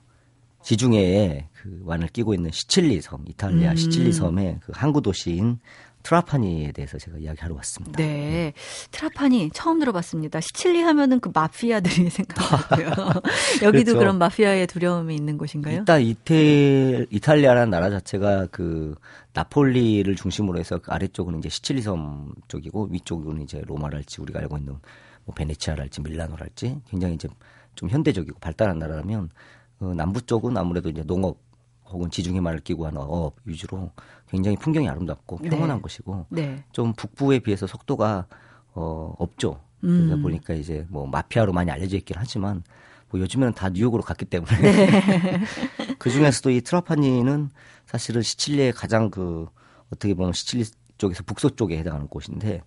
지중해에 0.65 1.47
그 1.53 1.81
완을 1.85 2.07
끼고 2.07 2.33
있는 2.33 2.49
시칠리 2.51 2.99
섬, 3.01 3.23
이탈리아 3.27 3.71
음. 3.71 3.75
시칠리 3.75 4.11
섬의 4.11 4.59
그 4.65 4.71
항구 4.75 5.01
도시인 5.01 5.59
트라파니에 6.01 6.71
대해서 6.71 6.97
제가 6.97 7.17
이야기하러 7.17 7.55
왔습니다. 7.55 7.97
네. 7.97 8.53
트라파니 8.91 9.51
처음 9.53 9.79
들어봤습니다. 9.79 10.39
시칠리 10.39 10.81
하면은 10.81 11.19
그 11.19 11.31
마피아들이 11.33 12.09
생각나고요. 12.11 12.89
여기도 13.63 13.93
그렇죠. 13.93 13.99
그런 13.99 14.17
마피아의 14.17 14.67
두려움이 14.67 15.15
있는 15.15 15.37
곳인가요? 15.37 15.77
일단 15.79 16.01
이태 16.01 17.05
이탈리아라는 17.09 17.69
나라 17.69 17.89
자체가 17.89 18.47
그 18.51 18.95
나폴리를 19.33 20.15
중심으로 20.15 20.59
해서 20.59 20.79
그 20.79 20.91
아래쪽은 20.91 21.39
이제 21.39 21.49
시칠리 21.49 21.81
섬 21.81 22.33
쪽이고 22.47 22.89
위쪽은 22.91 23.41
이제 23.41 23.61
로마랄지 23.65 24.21
우리가 24.21 24.39
알고 24.39 24.57
있는 24.57 24.77
뭐 25.25 25.33
베네치아랄지 25.35 26.01
밀라노랄지 26.01 26.81
굉장히 26.89 27.15
이제 27.15 27.27
좀 27.75 27.89
현대적이고 27.89 28.39
발달한 28.39 28.79
나라라면 28.79 29.29
어, 29.85 29.93
남부 29.93 30.21
쪽은 30.21 30.57
아무래도 30.57 30.89
이제 30.89 31.03
농업 31.03 31.37
혹은 31.87 32.09
지중해만을 32.09 32.59
끼고 32.61 32.87
하는 32.87 32.99
어업 33.01 33.35
위주로 33.45 33.91
굉장히 34.29 34.57
풍경이 34.57 34.89
아름답고 34.89 35.39
네. 35.41 35.49
평온한 35.49 35.81
곳이고 35.81 36.25
네. 36.29 36.63
좀 36.71 36.93
북부에 36.93 37.39
비해서 37.39 37.67
속도가 37.67 38.25
어 38.73 39.15
없죠. 39.19 39.61
그러다 39.81 40.15
음. 40.15 40.21
보니까 40.23 40.55
이제 40.55 40.85
뭐 40.89 41.05
마피아로 41.05 41.53
많이 41.53 41.69
알려져 41.69 41.95
있긴 41.97 42.15
하지만 42.17 42.63
뭐 43.09 43.21
요즘에는 43.21 43.53
다 43.53 43.69
뉴욕으로 43.69 44.01
갔기 44.01 44.25
때문에 44.25 44.59
네. 44.59 45.41
그 45.99 46.09
중에서도 46.09 46.49
이 46.49 46.61
트라파니는 46.61 47.51
사실은 47.85 48.23
시칠리의 48.23 48.73
가장 48.73 49.11
그 49.11 49.45
어떻게 49.93 50.15
보면 50.15 50.33
시칠리 50.33 50.65
쪽에서 50.97 51.23
북서 51.23 51.49
쪽에 51.49 51.77
해당하는 51.77 52.07
곳인데 52.07 52.63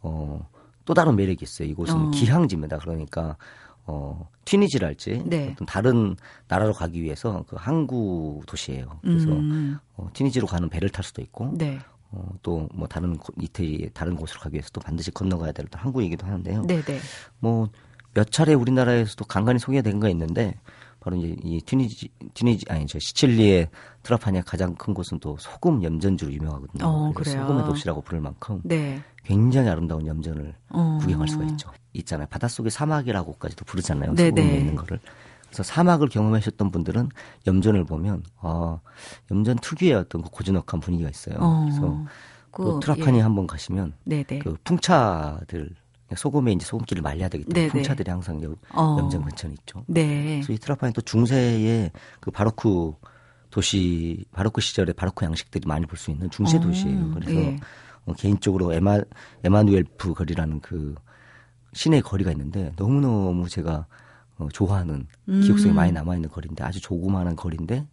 어또 0.00 0.94
다른 0.94 1.14
매력이 1.14 1.42
있어요. 1.42 1.68
이곳은 1.68 1.96
어. 1.96 2.10
기항지입니다. 2.10 2.78
그러니까 2.78 3.36
어 3.84 4.28
튀니지랄지 4.44 5.24
네. 5.26 5.50
어떤 5.52 5.66
다른 5.66 6.16
나라로 6.48 6.72
가기 6.72 7.02
위해서 7.02 7.44
그 7.48 7.56
항구 7.58 8.40
도시예요. 8.46 8.98
그래서 9.02 9.28
음. 9.28 9.78
어, 9.96 10.08
튀니지로 10.12 10.46
가는 10.46 10.68
배를 10.68 10.88
탈 10.88 11.04
수도 11.04 11.20
있고 11.22 11.52
네. 11.56 11.78
어, 12.10 12.28
또 12.42 12.68
뭐 12.74 12.86
다른 12.86 13.16
곳- 13.16 13.34
이태리 13.40 13.90
다른 13.94 14.14
곳으로 14.16 14.40
가기 14.40 14.54
위해서도 14.54 14.80
반드시 14.80 15.10
건너가야 15.10 15.52
될 15.52 15.66
항구이기도 15.72 16.26
하는데요. 16.26 16.62
네, 16.66 16.80
네. 16.82 16.98
뭐몇 17.40 18.30
차례 18.30 18.54
우리나라에서도 18.54 19.24
간간히 19.24 19.58
소개가 19.58 19.82
된 19.82 19.98
거 20.00 20.08
있는데 20.10 20.54
바로 21.00 21.16
이제 21.16 21.34
이 21.42 21.60
튀니지 21.60 22.08
튀니지 22.34 22.66
아니 22.68 22.86
저 22.86 22.98
시칠리의 23.00 23.68
트라파니아 24.04 24.42
가장 24.42 24.74
큰 24.76 24.94
곳은 24.94 25.18
또 25.18 25.36
소금 25.40 25.82
염전주로 25.82 26.32
유명하거든요. 26.32 26.84
어, 26.86 27.12
그래요? 27.12 27.40
소금의 27.42 27.64
도시라고 27.64 28.02
부를 28.02 28.20
만큼 28.20 28.60
네. 28.64 29.02
굉장히 29.24 29.68
아름다운 29.68 30.06
염전을 30.06 30.54
어. 30.70 30.98
구경할 31.00 31.26
수가 31.26 31.44
있죠. 31.46 31.70
있잖아요. 31.94 32.26
바닷속의 32.28 32.70
사막이라고까지도 32.70 33.64
부르잖아요. 33.64 34.14
네네. 34.14 34.40
소금에 34.42 34.58
있는 34.58 34.76
거를. 34.76 35.00
그래서 35.46 35.62
사막을 35.62 36.08
경험하셨던 36.08 36.70
분들은 36.70 37.10
염전을 37.46 37.84
보면 37.84 38.22
아 38.40 38.78
염전 39.30 39.58
특유의 39.58 39.94
어떤 39.94 40.22
그 40.22 40.30
고즈넉한 40.30 40.80
분위기가 40.80 41.10
있어요. 41.10 41.36
어. 41.40 41.64
그래서 41.66 42.04
그, 42.50 42.62
또 42.64 42.80
트라파니 42.80 43.18
예. 43.18 43.22
한번 43.22 43.46
가시면 43.46 43.92
네, 44.04 44.22
네. 44.22 44.38
그 44.38 44.56
풍차들 44.64 45.70
소금에 46.16 46.52
이제 46.52 46.64
소금기를 46.66 47.02
말려야 47.02 47.28
되기 47.28 47.44
때문에 47.44 47.68
네네. 47.68 47.72
풍차들이 47.72 48.10
항상 48.10 48.42
여- 48.42 48.54
어. 48.74 48.96
염전 48.98 49.24
근처에 49.24 49.50
있죠. 49.52 49.84
네. 49.86 50.36
그래서 50.36 50.52
이 50.52 50.58
트라파니 50.58 50.92
또 50.94 51.00
중세의 51.02 51.90
그 52.20 52.30
바로크 52.30 52.92
도시 53.50 54.24
바로크 54.32 54.60
시절의 54.62 54.94
바로크 54.94 55.24
양식들이 55.24 55.66
많이 55.66 55.84
볼 55.86 55.98
수 55.98 56.10
있는 56.10 56.30
중세 56.30 56.56
어, 56.56 56.60
도시예요. 56.60 57.10
그래서 57.14 57.32
예. 57.34 57.58
어, 58.06 58.12
개인적으로 58.14 58.72
에마 58.72 59.00
에마누엘프 59.44 60.14
거리라는 60.14 60.60
그 60.60 60.94
시내 61.72 62.00
거리가 62.00 62.30
있는데 62.32 62.72
너무 62.76 63.00
너무 63.00 63.48
제가 63.48 63.86
어, 64.38 64.48
좋아하는 64.52 65.06
기억 65.26 65.58
속에 65.58 65.70
음. 65.70 65.76
많이 65.76 65.92
남아 65.92 66.14
있는 66.16 66.28
거리인데 66.28 66.64
아주 66.64 66.80
조그마한 66.80 67.36
거리인데 67.36 67.86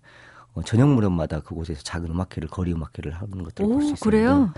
어, 0.54 0.64
저녁 0.64 0.90
무렵마다 0.90 1.42
그곳에서 1.42 1.82
작은 1.84 2.10
음악회를 2.10 2.50
거리 2.50 2.74
음악회를 2.74 3.14
하는 3.14 3.44
것들을 3.44 3.70
볼수 3.70 3.90
오, 3.90 3.94
있어요. 3.94 3.98
그래요? 4.00 4.54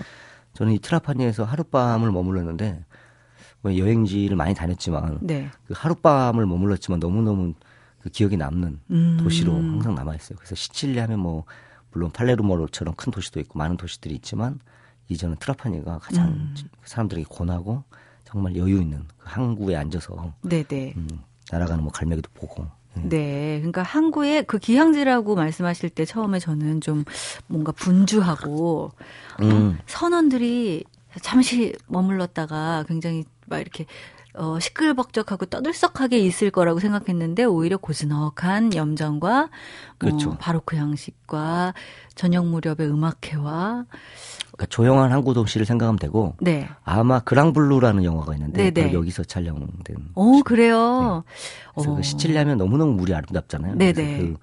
저는 0.53 0.73
이 0.73 0.79
트라파니에서 0.79 1.43
하룻밤을 1.43 2.11
머물렀는데 2.11 2.85
뭐 3.61 3.77
여행지를 3.77 4.35
많이 4.35 4.53
다녔지만 4.53 5.19
네. 5.21 5.49
그 5.67 5.73
하룻밤을 5.77 6.45
머물렀지만 6.45 6.99
너무너무 6.99 7.53
그 8.01 8.09
기억에 8.09 8.35
남는 8.35 8.79
음. 8.89 9.17
도시로 9.21 9.53
항상 9.53 9.95
남아 9.95 10.15
있어요. 10.15 10.37
그래서 10.37 10.55
시칠리 10.55 10.97
하면 10.99 11.19
뭐, 11.19 11.45
물론 11.91 12.09
팔레르모처럼 12.11 12.95
큰 12.95 13.11
도시도 13.11 13.39
있고 13.41 13.59
많은 13.59 13.77
도시들이 13.77 14.15
있지만, 14.15 14.59
이제는 15.09 15.35
트라파니가 15.35 15.99
가장 15.99 16.29
음. 16.29 16.55
사람들에게 16.83 17.27
권하고, 17.29 17.83
정말 18.31 18.55
여유 18.55 18.81
있는 18.81 19.03
그 19.17 19.25
항구에 19.27 19.75
앉아서, 19.75 20.33
네, 20.41 20.63
네. 20.63 20.93
음, 20.95 21.07
날아가는 21.51 21.83
뭐 21.83 21.91
갈매기도 21.91 22.29
보고. 22.33 22.65
예. 22.97 23.01
네. 23.01 23.57
그러니까 23.59 23.83
항구의 23.83 24.43
그 24.43 24.57
기항지라고 24.57 25.35
말씀하실 25.35 25.89
때 25.91 26.05
처음에 26.05 26.39
저는 26.39 26.81
좀 26.81 27.03
뭔가 27.47 27.71
분주하고 27.71 28.91
음, 29.41 29.79
선원들이 29.85 30.83
잠시 31.21 31.73
머물렀다가 31.87 32.85
굉장히 32.87 33.23
막 33.47 33.59
이렇게 33.59 33.85
어, 34.33 34.59
시끌벅적하고 34.59 35.45
떠들썩하게 35.47 36.17
있을 36.19 36.51
거라고 36.51 36.79
생각했는데 36.79 37.43
오히려 37.43 37.77
고즈넉한 37.77 38.75
염전과 38.75 39.49
그렇죠. 39.97 40.29
뭐 40.29 40.37
바로크 40.37 40.77
양식과 40.77 41.73
저녁 42.15 42.47
무렵의 42.47 42.89
음악회와 42.89 43.85
그러니까 44.51 44.65
조용한 44.69 45.11
항구 45.11 45.33
도시를 45.33 45.65
생각하면 45.65 45.97
되고, 45.97 46.35
네. 46.39 46.67
아마 46.83 47.19
그랑블루라는 47.19 48.03
영화가 48.03 48.33
있는데, 48.35 48.69
네네. 48.69 48.87
바로 48.87 48.99
여기서 48.99 49.23
촬영된. 49.23 50.11
오 50.13 50.41
그래요. 50.43 51.23
그래서 51.73 51.91
어. 51.91 51.95
그 51.95 52.03
시칠리 52.03 52.37
하면 52.37 52.57
너무너무 52.57 52.93
물이 52.93 53.13
아름답잖아요. 53.13 53.75
네네. 53.75 53.93
그래서 53.93 54.17
그 54.17 54.37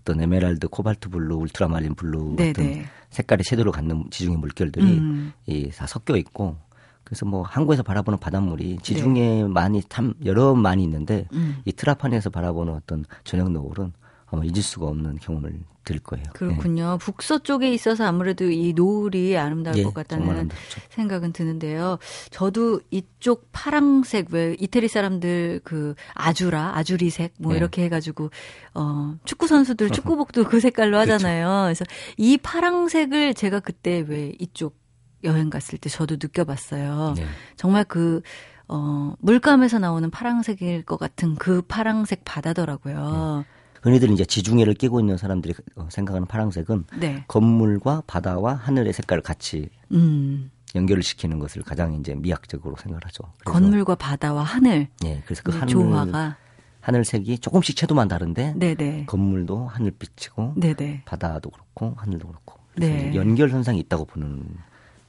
어떤 0.00 0.20
에메랄드, 0.20 0.68
코발트 0.68 1.08
블루, 1.08 1.36
ultramarine 1.36 1.94
blue 1.94 2.36
네네. 2.36 2.52
같은 2.52 2.84
색깔의 3.10 3.44
shadow를 3.44 3.72
갖는 3.72 4.06
지중해 4.10 4.36
물결들이 4.36 4.98
음. 4.98 5.32
이다 5.46 5.86
섞여 5.86 6.16
있고 6.16 6.56
그래서 7.04 7.26
뭐 7.26 7.42
항구에서 7.42 7.82
바라보는 7.82 8.18
바닷물이 8.18 8.78
지중해 8.82 9.44
많이 9.44 9.82
참 9.88 10.14
여러 10.24 10.54
많이 10.54 10.82
있는데 10.84 11.26
네. 11.30 11.38
음. 11.38 11.56
이 11.64 11.72
트라파니에서 11.72 12.30
바라보는 12.30 12.74
어떤 12.74 13.04
저녁 13.24 13.50
노을은 13.50 13.92
아마 14.26 14.44
잊을 14.44 14.62
수가 14.62 14.86
없는 14.86 15.18
경험을 15.18 15.60
드릴 15.84 16.00
거예요. 16.00 16.24
그렇군요. 16.32 16.96
북서 17.00 17.40
쪽에 17.40 17.72
있어서 17.72 18.04
아무래도 18.04 18.44
이 18.50 18.72
노을이 18.72 19.36
아름다울 19.36 19.78
예, 19.78 19.82
것 19.82 19.92
같다는. 19.92 20.48
생각은 20.90 21.32
드는데요. 21.32 21.98
저도 22.30 22.80
이쪽 22.90 23.48
파랑색 23.52 24.28
왜 24.30 24.56
이태리 24.60 24.88
사람들 24.88 25.60
그 25.64 25.94
아주라 26.14 26.76
아주리색 26.76 27.34
뭐 27.38 27.52
네. 27.52 27.58
이렇게 27.58 27.82
해가지고 27.84 28.30
어 28.74 29.16
축구 29.24 29.46
선수들 29.48 29.90
축구복도 30.16 30.44
그 30.44 30.60
색깔로 30.60 30.92
그렇죠. 30.98 31.14
하잖아요. 31.14 31.64
그래서 31.64 31.84
이 32.16 32.38
파랑색을 32.38 33.34
제가 33.34 33.60
그때 33.60 34.04
왜 34.06 34.32
이쪽 34.38 34.81
여행 35.24 35.50
갔을 35.50 35.78
때 35.78 35.88
저도 35.88 36.16
느껴봤어요. 36.20 37.14
네. 37.16 37.26
정말 37.56 37.84
그 37.84 38.22
어, 38.68 39.14
물감에서 39.18 39.78
나오는 39.78 40.10
파랑색일 40.10 40.84
것 40.84 40.98
같은 40.98 41.34
그 41.36 41.62
파랑색 41.62 42.24
바다더라고요. 42.24 43.44
흔히들 43.82 44.10
이제 44.10 44.24
지중해를 44.24 44.74
끼고 44.74 45.00
있는 45.00 45.16
사람들이 45.16 45.54
어, 45.76 45.88
생각하는 45.90 46.26
파란색은 46.26 46.84
네. 46.98 47.24
건물과 47.28 48.04
바다와 48.06 48.54
하늘의 48.54 48.92
색깔을 48.92 49.22
같이 49.22 49.68
음. 49.90 50.50
연결을 50.74 51.02
시키는 51.02 51.38
것을 51.38 51.62
가장 51.62 51.94
이제 51.94 52.14
미학적으로 52.14 52.76
생각하죠. 52.76 53.24
그래서, 53.40 53.58
건물과 53.58 53.96
바다와 53.96 54.42
하늘 54.42 54.88
예, 55.04 55.22
그래서 55.26 55.42
그이 55.42 55.54
하늘 55.58 55.68
조화가 55.68 56.36
하늘색이 56.80 57.38
조금씩 57.38 57.76
채도만 57.76 58.08
다른데 58.08 58.54
네네 58.56 59.06
건물도 59.06 59.66
하늘빛이고 59.66 60.54
네네 60.56 61.02
바다도 61.04 61.50
그렇고 61.50 61.94
하늘도 61.96 62.26
그렇고 62.26 62.60
네. 62.76 63.12
연결 63.14 63.50
현상이 63.50 63.78
있다고 63.80 64.06
보는 64.06 64.46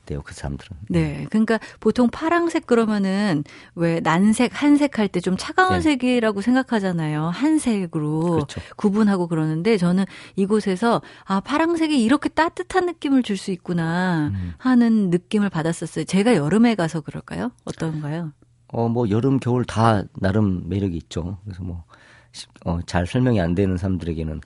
데요 0.06 0.22
그 0.24 0.34
사람들은. 0.34 0.78
네 0.89 1.26
그러니까 1.30 1.60
보통 1.80 2.10
파랑색 2.10 2.66
그러면은 2.68 3.44
왜 3.76 4.00
난색 4.02 4.52
한색 4.62 5.00
할 5.00 5.08
때 5.08 5.22
좀 5.22 5.38
차가운 5.38 5.76
네. 5.76 5.82
색이라고 5.82 6.42
생각하잖아요 6.42 7.28
한색으로 7.30 8.20
그렇죠. 8.32 8.62
구분하고 8.76 9.28
그러는데 9.28 9.78
저는 9.78 10.06
이곳에서 10.36 11.02
아 11.26 11.39
파랑색이 11.39 12.04
이렇게 12.04 12.30
따뜻한 12.30 12.86
느낌을 12.86 13.24
줄 13.24 13.38
수 13.38 13.52
있구나 13.52 14.28
음. 14.34 14.54
하는 14.58 15.10
느낌을 15.10 15.50
받았었어요 15.50 16.06
제가 16.06 16.36
여름에 16.36 16.76
가서 16.76 17.02
그럴까요 17.02 17.52
어떤가요 17.66 18.32
어, 18.76 18.89
뭐, 18.89 19.08
여름, 19.12 19.39
겨울 19.39 19.66
다 19.66 20.02
나름 20.20 20.68
매력이 20.68 20.98
있죠. 20.98 21.38
그래서 21.44 21.62
뭐, 21.62 21.84
시- 22.32 22.48
어, 22.66 22.80
잘 22.88 23.06
설명이 23.06 23.39
안 23.39 23.54
되는 23.54 23.78
사람들에게는 23.78 24.42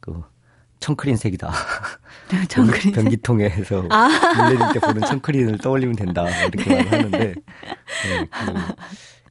그, 0.00 0.22
청크린 0.80 1.16
색이다. 1.16 1.52
정글이 2.48 2.92
변기통에서 2.92 3.86
아. 3.90 4.08
물 4.08 4.58
내릴 4.58 4.72
때 4.72 4.80
보는 4.80 5.02
청크린을 5.02 5.58
떠올리면 5.58 5.96
된다. 5.96 6.22
뭐 6.22 6.32
이렇게 6.32 6.74
말을 6.74 6.92
하는데, 6.92 7.18
네, 7.18 7.34
그, 8.30 8.54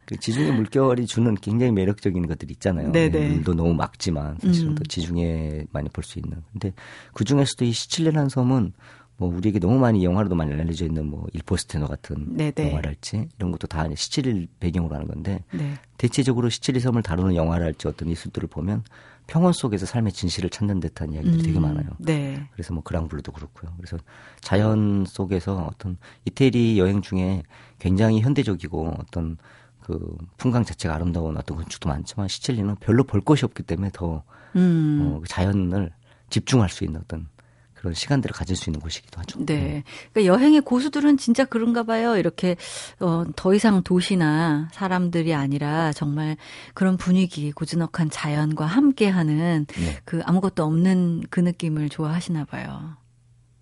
그 0.05 0.17
지중해 0.17 0.51
물결이 0.51 1.05
주는 1.05 1.35
굉장히 1.35 1.71
매력적인 1.71 2.27
것들이 2.27 2.53
있잖아요. 2.53 2.91
네네. 2.91 3.29
물도 3.29 3.53
너무 3.53 3.73
맑지만, 3.73 4.37
사실은 4.41 4.69
음. 4.71 4.75
또 4.75 4.83
지중해 4.83 5.65
많이 5.71 5.89
볼 5.89 6.03
수 6.03 6.19
있는. 6.19 6.43
근데 6.51 6.73
그 7.13 7.23
중에서도 7.23 7.65
이 7.65 7.71
시칠리라는 7.71 8.29
섬은 8.29 8.73
뭐 9.19 9.29
우리에게 9.35 9.59
너무 9.59 9.77
많이 9.77 10.03
영화로도 10.05 10.33
많이 10.33 10.53
알려져 10.53 10.85
있는 10.85 11.05
뭐 11.05 11.27
일포스테너 11.33 11.87
같은 11.87 12.37
네네. 12.37 12.69
영화랄지 12.69 13.27
이런 13.37 13.51
것도 13.51 13.67
다 13.67 13.85
이제 13.85 13.95
시칠리 13.95 14.47
배경으로 14.61 14.95
하는 14.95 15.07
건데 15.07 15.43
네. 15.51 15.73
대체적으로 15.97 16.49
시칠리 16.49 16.79
섬을 16.79 17.03
다루는 17.03 17.35
영화랄지 17.35 17.89
어떤 17.89 18.07
이술들을 18.07 18.47
보면 18.47 18.83
평원 19.27 19.51
속에서 19.51 19.85
삶의 19.85 20.13
진실을 20.13 20.49
찾는 20.49 20.79
듯한 20.79 21.11
이야기들이 21.13 21.43
되게 21.43 21.59
음, 21.59 21.63
많아요. 21.63 21.89
네. 21.99 22.47
그래서 22.53 22.73
뭐 22.73 22.81
그랑블루도 22.81 23.33
그렇고요. 23.33 23.73
그래서 23.75 23.97
자연 24.39 25.03
속에서 25.05 25.69
어떤 25.69 25.97
이태리 26.23 26.79
여행 26.79 27.01
중에 27.01 27.43
굉장히 27.77 28.21
현대적이고 28.21 28.95
어떤 28.99 29.37
그 29.81 30.17
풍광 30.37 30.63
자체가 30.63 30.95
아름다운 30.95 31.35
어떤 31.35 31.57
건축도 31.57 31.89
많지만 31.89 32.29
시칠리는 32.29 32.77
별로 32.79 33.03
볼 33.03 33.19
것이 33.19 33.43
없기 33.43 33.63
때문에 33.63 33.91
더 33.93 34.23
음. 34.55 34.99
어, 35.01 35.19
그 35.19 35.27
자연을 35.27 35.91
집중할 36.29 36.69
수 36.69 36.85
있는 36.85 37.01
어떤 37.01 37.27
그런 37.79 37.93
시간들을 37.93 38.33
가질 38.33 38.57
수 38.57 38.69
있는 38.69 38.81
곳이기도 38.81 39.21
하죠. 39.21 39.45
네. 39.45 39.83
그러니까 40.11 40.25
여행의 40.25 40.61
고수들은 40.61 41.15
진짜 41.17 41.45
그런가 41.45 41.83
봐요. 41.83 42.17
이렇게 42.17 42.57
어, 42.99 43.23
더 43.37 43.53
이상 43.53 43.83
도시나 43.83 44.67
사람들이 44.73 45.33
아니라 45.33 45.93
정말 45.93 46.35
그런 46.73 46.97
분위기, 46.97 47.53
고즈넉한 47.53 48.09
자연과 48.09 48.65
함께하는 48.65 49.65
네. 49.65 49.97
그 50.03 50.19
아무것도 50.25 50.61
없는 50.61 51.23
그 51.29 51.39
느낌을 51.39 51.87
좋아하시나 51.87 52.43
봐요. 52.43 52.97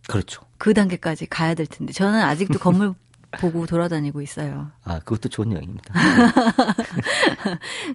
그렇죠. 0.07 0.41
그 0.57 0.73
단계까지 0.73 1.27
가야 1.27 1.53
될 1.53 1.67
텐데 1.67 1.93
저는 1.93 2.19
아직도 2.19 2.57
건물 2.57 2.95
보고 3.31 3.65
돌아다니고 3.65 4.21
있어요. 4.21 4.71
아, 4.83 4.99
그것도 4.99 5.29
좋은 5.29 5.51
여행입니다. 5.51 5.93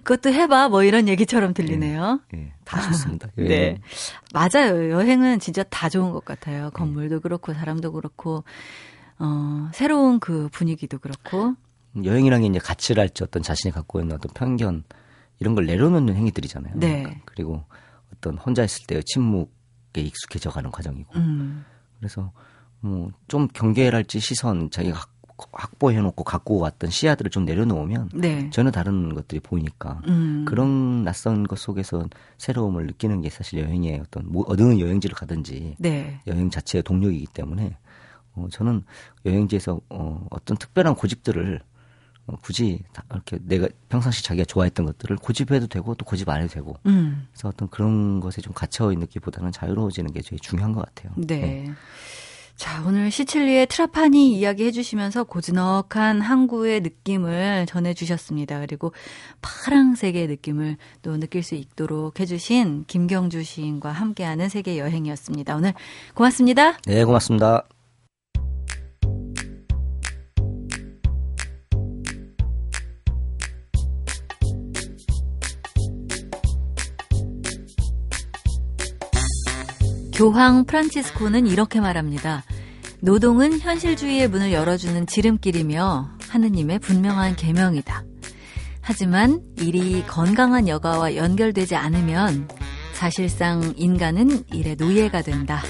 그것도 0.03 0.31
해봐 0.33 0.69
뭐 0.69 0.83
이런 0.83 1.07
얘기처럼 1.07 1.53
들리네요. 1.53 2.21
예, 2.35 2.53
다 2.63 2.81
좋습니다. 2.81 3.27
네. 3.35 3.45
여행은. 3.45 3.81
맞아요. 4.33 4.91
여행은 4.91 5.39
진짜 5.39 5.63
다 5.63 5.89
좋은 5.89 6.11
것 6.11 6.23
같아요. 6.25 6.69
건물도 6.71 7.21
그렇고 7.21 7.53
사람도 7.53 7.91
그렇고 7.93 8.43
어, 9.19 9.69
새로운 9.73 10.19
그 10.19 10.49
분위기도 10.51 10.97
그렇고 10.99 11.55
여행이라는 12.03 12.43
게 12.43 12.49
이제 12.49 12.59
가치랄지 12.59 13.23
어떤 13.23 13.43
자신이 13.43 13.71
갖고 13.73 13.99
있는 13.99 14.15
어떤 14.15 14.31
편견 14.33 14.83
이런 15.39 15.55
걸 15.55 15.65
내려놓는 15.65 16.15
행위들이잖아요. 16.15 16.73
네. 16.77 17.21
그리고 17.25 17.63
어떤 18.15 18.37
혼자 18.37 18.63
있을 18.63 18.85
때의 18.87 19.03
침묵에 19.03 20.01
익숙해져 20.01 20.49
가는 20.49 20.71
과정이고. 20.71 21.11
음. 21.15 21.65
그래서 21.99 22.31
뭐 22.81 23.11
좀 23.27 23.47
경계랄지 23.47 24.19
시선 24.19 24.69
자기가 24.69 25.05
확- 25.37 25.49
확보해놓고 25.53 26.23
갖고 26.23 26.59
왔던 26.59 26.89
시야들을 26.89 27.31
좀 27.31 27.45
내려놓으면 27.45 28.09
네. 28.13 28.49
전혀 28.51 28.71
다른 28.71 29.13
것들이 29.13 29.39
보이니까 29.39 30.01
음. 30.07 30.45
그런 30.47 31.03
낯선 31.03 31.43
것 31.47 31.57
속에서 31.59 32.07
새로움을 32.37 32.85
느끼는 32.87 33.21
게 33.21 33.29
사실 33.29 33.59
여행의 33.59 33.99
어떤 34.01 34.31
뭐 34.31 34.45
어느 34.47 34.61
여행지를 34.79 35.15
가든지 35.15 35.75
네. 35.79 36.19
여행 36.27 36.49
자체의 36.49 36.83
동력이기 36.83 37.27
때문에 37.33 37.75
어, 38.35 38.47
저는 38.51 38.83
여행지에서 39.25 39.79
어, 39.89 40.25
어떤 40.31 40.57
특별한 40.57 40.95
고집들을 40.95 41.59
어, 42.25 42.35
굳이 42.41 42.79
다 42.93 43.03
이렇게 43.11 43.37
내가 43.43 43.67
평상시 43.89 44.23
자기가 44.23 44.45
좋아했던 44.45 44.85
것들을 44.85 45.17
고집해도 45.17 45.67
되고 45.67 45.93
또 45.95 46.05
고집 46.05 46.29
안 46.29 46.41
해도 46.41 46.53
되고 46.53 46.77
음. 46.85 47.27
그래서 47.31 47.49
어떤 47.49 47.69
그런 47.69 48.19
것에 48.21 48.41
좀 48.41 48.53
갇혀 48.53 48.91
있는 48.93 49.07
기보다는 49.07 49.51
자유로워지는 49.51 50.13
게 50.13 50.21
제일 50.21 50.39
중요한 50.39 50.71
것 50.71 50.85
같아요. 50.85 51.11
네. 51.17 51.69
자, 52.55 52.83
오늘 52.87 53.11
시칠리의 53.11 53.67
트라파니 53.67 54.37
이야기 54.37 54.65
해주시면서 54.65 55.25
고즈넉한 55.25 56.21
항구의 56.21 56.81
느낌을 56.81 57.65
전해주셨습니다. 57.67 58.59
그리고 58.61 58.93
파랑색의 59.41 60.27
느낌을 60.27 60.77
또 61.01 61.17
느낄 61.17 61.43
수 61.43 61.55
있도록 61.55 62.19
해주신 62.19 62.85
김경주 62.87 63.43
시인과 63.43 63.91
함께하는 63.91 64.49
세계 64.49 64.77
여행이었습니다. 64.77 65.55
오늘 65.55 65.73
고맙습니다. 66.13 66.77
네, 66.85 67.03
고맙습니다. 67.03 67.65
교황 80.23 80.63
프란치스코는 80.63 81.47
이렇게 81.47 81.81
말합니다. 81.81 82.45
노동은 83.01 83.59
현실주의의 83.59 84.29
문을 84.29 84.53
열어주는 84.53 85.05
지름길이며 85.05 86.11
하느님의 86.29 86.79
분명한 86.79 87.35
계명이다. 87.35 88.05
하지만 88.79 89.41
일이 89.57 90.01
건강한 90.07 90.69
여가와 90.69 91.17
연결되지 91.17 91.75
않으면 91.75 92.47
사실상 92.93 93.73
인간은 93.75 94.45
일의 94.53 94.77
노예가 94.77 95.23
된다. 95.23 95.61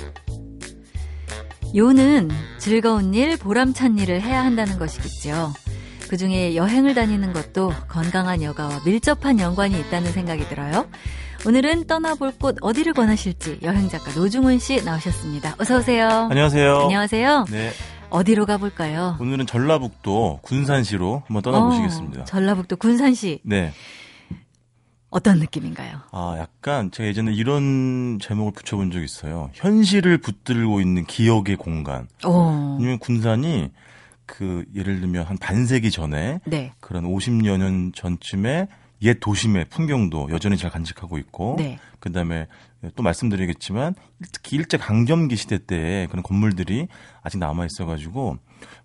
요는 1.76 2.30
즐거운 2.60 3.16
일, 3.16 3.38
보람찬 3.38 3.98
일을 3.98 4.22
해야 4.22 4.46
한다는 4.46 4.78
것이겠죠. 4.78 5.52
그 6.10 6.16
중에 6.16 6.56
여행을 6.56 6.94
다니는 6.94 7.34
것도 7.34 7.74
건강한 7.88 8.44
여가와 8.44 8.82
밀접한 8.86 9.40
연관이 9.40 9.80
있다는 9.80 10.12
생각이 10.12 10.48
들어요. 10.48 10.88
오늘은 11.46 11.88
떠나볼 11.88 12.34
곳 12.40 12.56
어디를 12.62 12.94
권하실지 12.94 13.60
여행 13.64 13.90
작가 13.90 14.14
노중훈 14.14 14.60
씨 14.60 14.84
나오셨습니다. 14.84 15.56
어서 15.60 15.78
오세요. 15.80 16.08
안녕하세요. 16.32 16.78
안녕하세요. 16.84 17.46
네, 17.52 17.72
어디로 18.10 18.46
가볼까요? 18.46 19.18
오늘은 19.20 19.46
전라북도 19.46 20.40
군산시로 20.42 21.24
한번 21.28 21.42
떠나보시겠습니다. 21.42 22.22
어, 22.22 22.26
전라북도 22.26 22.78
군산시 22.78 23.42
네. 23.44 23.74
어떤 25.10 25.40
느낌인가요? 25.40 26.00
아, 26.12 26.38
약간 26.40 26.90
제가 26.92 27.08
예전에 27.10 27.34
이런 27.34 28.20
제목을 28.22 28.54
붙여본 28.54 28.92
적이 28.92 29.04
있어요. 29.06 29.50
현실을 29.54 30.20
붙들고 30.20 30.80
있는 30.80 31.06
기억의 31.06 31.58
공간. 31.58 32.08
오, 32.26 32.78
왜냐면 32.80 33.00
군산이 33.00 33.70
그 34.26 34.64
예를 34.74 35.02
들면 35.02 35.26
한 35.26 35.38
반세기 35.38 35.92
전에 35.92 36.40
네, 36.46 36.72
그런 36.80 37.04
50여 37.04 37.58
년 37.58 37.92
전쯤에 37.94 38.68
옛 39.04 39.20
도심의 39.20 39.66
풍경도 39.66 40.30
여전히 40.32 40.58
잘 40.58 40.72
간직하고 40.72 41.18
있고 41.18 41.56
네, 41.58 41.78
그다음에 42.00 42.48
또 42.96 43.04
말씀드리겠지만 43.04 43.96
특히 44.32 44.58
일제 44.58 44.78
강점기 44.78 45.36
시대 45.36 45.58
때 45.58 46.08
그런 46.10 46.24
건물들이 46.24 46.88
아직 47.22 47.38
남아 47.38 47.66
있어 47.66 47.86
가지고 47.86 48.38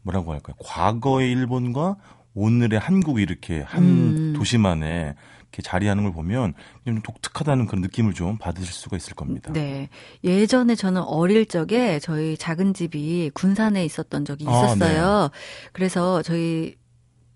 뭐라고 0.03 0.33
할까요? 0.33 0.57
과거의 0.59 1.31
일본과 1.31 1.97
오늘의 2.35 2.79
한국이 2.79 3.23
이렇게 3.23 3.63
한 3.63 3.83
음. 3.83 4.33
도시만에 4.37 5.15
이렇게 5.43 5.63
자리하는 5.63 6.05
걸 6.05 6.13
보면 6.13 6.55
좀 6.85 7.01
독특하다는 7.01 7.67
그런 7.67 7.81
느낌을 7.83 8.13
좀 8.13 8.37
받으실 8.39 8.73
수가 8.73 8.97
있을 8.97 9.15
겁니다. 9.15 9.53
네. 9.53 9.89
예전에 10.23 10.75
저는 10.75 11.03
어릴 11.03 11.47
적에 11.47 11.99
저희 12.01 12.37
작은 12.37 12.75
집이 12.75 13.31
군산에 13.35 13.85
있었던 13.85 14.25
적이 14.25 14.47
아, 14.49 14.51
있었어요. 14.51 15.31
그래서 15.73 16.23
저희 16.23 16.77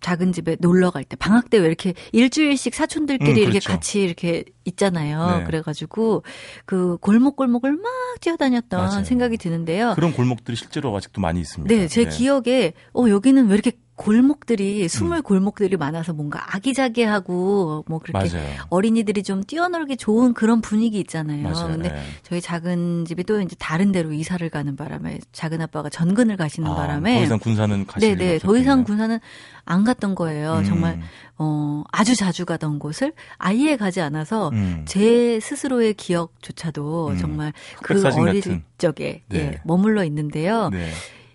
작은 0.02 0.32
집에 0.32 0.56
놀러 0.60 0.90
갈 0.90 1.04
때 1.04 1.16
방학 1.16 1.48
때 1.50 1.58
왜 1.58 1.66
이렇게 1.66 1.94
일주일씩 2.12 2.74
사촌들끼리 2.74 3.30
음, 3.32 3.36
이렇게 3.36 3.50
그렇죠. 3.60 3.68
같이 3.70 4.02
이렇게 4.02 4.44
있잖아요. 4.64 5.38
네. 5.38 5.44
그래가지고 5.44 6.22
그 6.64 6.96
골목골목을 6.98 7.72
막 7.72 7.84
뛰어다녔던 8.20 8.80
맞아요. 8.80 9.04
생각이 9.04 9.36
드는데요. 9.36 9.92
그런 9.94 10.12
골목들이 10.12 10.56
실제로 10.56 10.96
아직도 10.96 11.20
많이 11.20 11.40
있습니다. 11.40 11.74
네, 11.74 11.88
제 11.88 12.04
기억에 12.04 12.72
어 12.94 13.08
여기는 13.08 13.46
왜 13.48 13.54
이렇게 13.54 13.72
골목들이 13.94 14.88
스물 14.88 15.22
골목들이 15.22 15.76
많아서 15.76 16.12
뭔가 16.12 16.54
아기자기하고 16.56 17.84
뭐 17.86 17.98
그렇게 17.98 18.28
맞아요. 18.34 18.48
어린이들이 18.70 19.22
좀 19.22 19.44
뛰어놀기 19.44 19.96
좋은 19.96 20.32
그런 20.34 20.60
분위기 20.60 20.98
있잖아요. 21.00 21.42
맞아요. 21.42 21.68
근데 21.68 21.90
네. 21.90 22.02
저희 22.22 22.40
작은 22.40 23.04
집이 23.04 23.24
또 23.24 23.40
이제 23.40 23.54
다른 23.58 23.92
데로 23.92 24.12
이사를 24.12 24.48
가는 24.50 24.76
바람에 24.76 25.18
작은 25.32 25.60
아빠가 25.60 25.88
전근을 25.90 26.36
가시는 26.36 26.70
아, 26.70 26.74
바람에 26.74 27.18
더 27.18 27.24
이상 27.24 27.38
군사는 27.38 27.86
가실 27.86 28.16
네네 28.16 28.38
더 28.38 28.56
이상. 28.56 28.84
군사는 28.84 29.18
안 29.64 29.84
갔던 29.84 30.14
거예요. 30.14 30.54
음. 30.58 30.64
정말 30.64 31.00
어 31.38 31.84
아주 31.92 32.16
자주 32.16 32.44
가던 32.46 32.78
곳을 32.78 33.12
아예 33.38 33.76
가지 33.76 34.00
않아서 34.00 34.48
음. 34.52 34.84
제 34.88 35.38
스스로의 35.40 35.94
기억조차도 35.94 37.08
음. 37.10 37.18
정말 37.18 37.52
그 37.82 37.94
어릴 38.18 38.40
같은. 38.40 38.64
적에 38.78 39.22
네. 39.28 39.38
예, 39.38 39.60
머물러 39.64 40.02
있는데요. 40.04 40.70
네. 40.70 40.90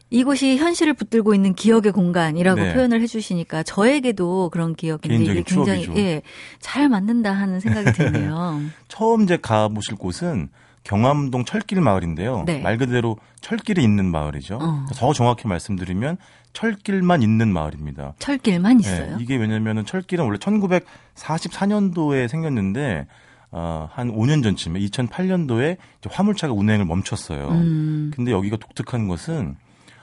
이곳이 0.09 0.57
현실을 0.57 0.93
붙들고 0.93 1.33
있는 1.35 1.53
기억의 1.53 1.91
공간이라고 1.91 2.61
네. 2.61 2.73
표현을 2.73 3.01
해주시니까 3.01 3.63
저에게도 3.63 4.49
그런 4.49 4.73
기억인데 4.75 5.17
굉장히 5.17 5.43
추억이죠. 5.43 5.93
예, 5.97 6.21
잘 6.59 6.87
맞는다 6.87 7.31
하는 7.31 7.59
생각이 7.59 7.91
드네요. 7.91 8.61
처음 8.87 9.23
이제 9.23 9.37
가보실 9.37 9.95
곳은 9.95 10.49
경암동 10.83 11.43
철길 11.43 11.81
마을인데요. 11.81 12.43
네. 12.45 12.61
말 12.61 12.77
그대로 12.77 13.17
철길이 13.41 13.83
있는 13.83 14.05
마을이죠. 14.05 14.59
어. 14.61 14.85
더 14.95 15.11
정확히 15.11 15.47
말씀드리면 15.47 16.17
철길만 16.53 17.21
있는 17.21 17.51
마을입니다. 17.51 18.13
철길만 18.19 18.77
네, 18.77 18.81
있어요. 18.81 19.17
이게 19.19 19.35
왜냐면은 19.35 19.85
철길은 19.85 20.23
원래 20.23 20.37
1944년도에 20.37 22.29
생겼는데 22.29 23.05
어, 23.51 23.89
한 23.91 24.11
5년 24.13 24.43
전쯤에 24.43 24.79
2008년도에 24.79 25.77
화물차가 26.09 26.53
운행을 26.53 26.85
멈췄어요. 26.85 27.49
음, 27.49 28.11
근데 28.15 28.31
여기가 28.31 28.55
독특한 28.57 29.09
것은 29.09 29.57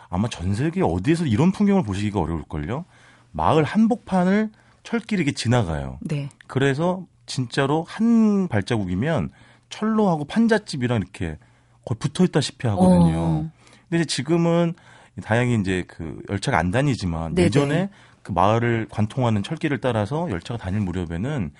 아마 0.08 0.28
전 0.28 0.54
세계 0.54 0.82
어디에서 0.82 1.26
이런 1.26 1.52
풍경을 1.52 1.82
보시기가 1.82 2.20
어려울걸요. 2.20 2.84
마을 3.32 3.64
한복판을 3.64 4.50
철길이 4.82 5.22
이렇게 5.22 5.32
지나가요. 5.32 5.98
네. 6.02 6.28
그래서 6.46 7.04
진짜로 7.26 7.84
한 7.88 8.48
발자국이면 8.48 9.30
철로하고 9.70 10.24
판잣집이랑 10.24 10.98
이렇게 10.98 11.38
거의 11.84 11.98
붙어 11.98 12.24
있다시피 12.24 12.66
하거든요. 12.68 13.18
어. 13.18 13.50
근데 13.88 14.04
지금은 14.04 14.74
다행히 15.22 15.58
이제 15.60 15.84
그 15.86 16.20
열차가 16.28 16.58
안 16.58 16.70
다니지만 16.70 17.34
네네. 17.34 17.46
예전에 17.46 17.88
그 18.22 18.32
마을을 18.32 18.86
관통하는 18.90 19.42
철길을 19.42 19.80
따라서 19.80 20.28
열차가 20.30 20.58
다닐 20.58 20.80
무렵에는 20.80 21.52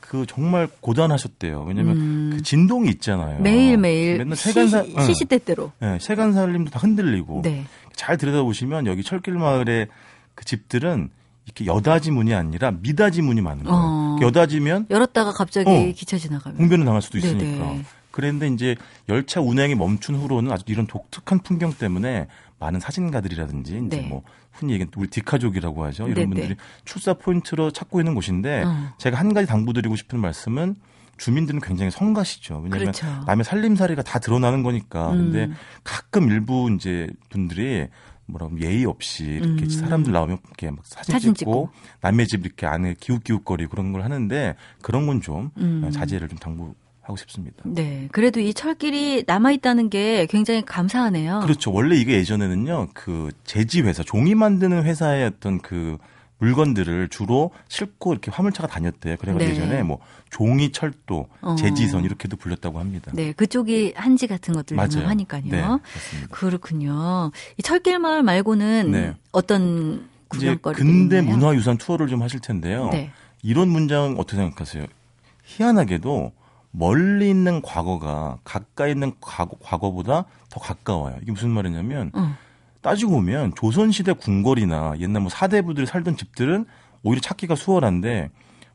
그 0.00 0.26
정말 0.26 0.68
고단하셨대요. 0.80 1.62
왜냐면 1.62 1.96
음. 1.96 2.30
그 2.34 2.42
진동이 2.42 2.88
있잖아요. 2.90 3.40
매일 3.40 3.78
매일 3.78 4.18
맨날 4.18 4.36
세간사 4.36 4.84
응. 4.96 5.00
시시때때로. 5.00 5.72
네, 5.80 5.98
세간살림도 5.98 6.70
다 6.70 6.78
흔들리고 6.78 7.42
네. 7.42 7.64
잘 7.96 8.16
들여다보시면 8.16 8.86
여기 8.86 9.02
철길 9.02 9.34
마을의 9.34 9.88
그 10.34 10.44
집들은 10.44 11.10
이렇게 11.46 11.66
여다지 11.66 12.10
문이 12.10 12.34
아니라 12.34 12.70
미다지 12.70 13.22
문이 13.22 13.40
많은 13.40 13.64
거예요. 13.64 13.78
어. 13.78 14.18
여다지면 14.22 14.86
열었다가 14.90 15.32
갑자기 15.32 15.70
어. 15.70 15.92
기차 15.94 16.16
지나가면. 16.16 16.58
봉변을 16.58 16.84
당할 16.84 17.02
수도 17.02 17.18
있으니까. 17.18 17.44
네네. 17.44 17.84
그랬는데 18.10 18.48
이제 18.48 18.76
열차 19.08 19.40
운행이 19.40 19.74
멈춘 19.74 20.14
후로는 20.14 20.52
아주 20.52 20.64
이런 20.68 20.86
독특한 20.86 21.40
풍경 21.40 21.72
때문에 21.72 22.28
많은 22.60 22.80
사진가들이라든지 22.80 23.82
이제 23.86 24.00
네. 24.00 24.06
뭐 24.08 24.22
흔히 24.52 24.74
얘기하는 24.74 24.92
우리 24.96 25.08
디카족이라고 25.08 25.84
하죠. 25.86 26.04
이런 26.04 26.14
네네. 26.14 26.26
분들이 26.28 26.56
출사 26.84 27.14
포인트로 27.14 27.72
찾고 27.72 28.00
있는 28.00 28.14
곳인데 28.14 28.62
어. 28.64 28.94
제가 28.98 29.18
한 29.18 29.34
가지 29.34 29.46
당부드리고 29.46 29.96
싶은 29.96 30.20
말씀은 30.20 30.76
주민들은 31.16 31.60
굉장히 31.60 31.90
성가시죠. 31.90 32.56
왜냐하면 32.64 32.92
그렇죠. 32.92 33.06
남의 33.26 33.44
살림살이가 33.44 34.02
다 34.02 34.18
드러나는 34.18 34.62
거니까. 34.62 35.10
근데 35.10 35.44
음. 35.44 35.54
가끔 35.82 36.30
일부 36.30 36.70
이제 36.74 37.08
분들이 37.28 37.88
뭐라고 38.26 38.52
하면 38.52 38.62
예의 38.64 38.84
없이 38.84 39.24
이렇게 39.24 39.64
음. 39.64 39.68
사람들 39.68 40.12
나오면 40.12 40.38
이렇게 40.44 40.70
막 40.70 40.80
사진, 40.84 41.12
사진 41.12 41.34
찍고, 41.34 41.50
찍고. 41.52 41.70
남의 42.00 42.26
집 42.26 42.44
이렇게 42.44 42.66
안에 42.66 42.94
기웃기웃거리고 42.98 43.70
그런 43.70 43.92
걸 43.92 44.02
하는데 44.02 44.56
그런 44.82 45.06
건좀 45.06 45.50
음. 45.58 45.90
자제를 45.92 46.28
좀 46.28 46.38
당부 46.38 46.74
하고 47.02 47.16
싶습니다. 47.16 47.62
네. 47.66 48.08
그래도 48.12 48.40
이 48.40 48.54
철길이 48.54 49.24
남아있다는 49.26 49.90
게 49.90 50.26
굉장히 50.30 50.64
감사하네요. 50.64 51.40
그렇죠. 51.40 51.70
원래 51.70 51.96
이게 51.96 52.14
예전에는요, 52.14 52.88
그 52.94 53.30
제지 53.44 53.82
회사, 53.82 54.02
종이 54.02 54.34
만드는 54.34 54.84
회사의 54.84 55.26
어떤 55.26 55.60
그 55.60 55.98
물건들을 56.38 57.08
주로 57.08 57.50
싣고 57.68 58.12
이렇게 58.12 58.30
화물차가 58.30 58.66
다녔대요. 58.68 59.16
그래가지고 59.16 59.50
네. 59.50 59.50
예전에 59.50 59.82
뭐 59.82 59.98
종이 60.30 60.72
철도, 60.72 61.28
어. 61.40 61.54
제지선 61.54 62.04
이렇게도 62.04 62.36
불렸다고 62.36 62.80
합니다. 62.80 63.12
네. 63.14 63.32
그쪽이 63.32 63.94
한지 63.96 64.26
같은 64.26 64.52
것들. 64.52 64.76
유명하니까요. 64.76 65.42
네, 65.44 65.60
그렇습니다. 65.60 66.28
그렇군요. 66.30 67.30
이 67.56 67.62
철길 67.62 67.98
마을 67.98 68.22
말고는 68.22 68.90
네. 68.90 69.14
어떤 69.32 70.08
이제 70.34 70.48
구경거리들이 70.48 70.86
근대 70.86 71.18
있나요? 71.18 71.36
문화유산 71.36 71.78
투어를 71.78 72.08
좀 72.08 72.22
하실 72.22 72.40
텐데요. 72.40 72.90
네. 72.90 73.10
이런 73.42 73.68
문장 73.68 74.16
어떻게 74.18 74.36
생각하세요? 74.36 74.86
희한하게도 75.44 76.32
멀리 76.72 77.30
있는 77.30 77.62
과거가 77.62 78.38
가까이 78.42 78.90
있는 78.90 79.12
과거, 79.20 79.56
과거보다 79.62 80.24
더 80.50 80.60
가까워요. 80.60 81.16
이게 81.22 81.30
무슨 81.30 81.50
말이냐면 81.50 82.10
어. 82.14 82.36
따지고 82.84 83.12
보면 83.12 83.54
조선시대 83.56 84.12
궁궐이나 84.12 84.96
옛날 85.00 85.22
뭐 85.22 85.30
사대부들이 85.30 85.86
살던 85.86 86.18
집들은 86.18 86.66
오히려 87.02 87.20
찾기가 87.22 87.54
수월한데 87.54 88.30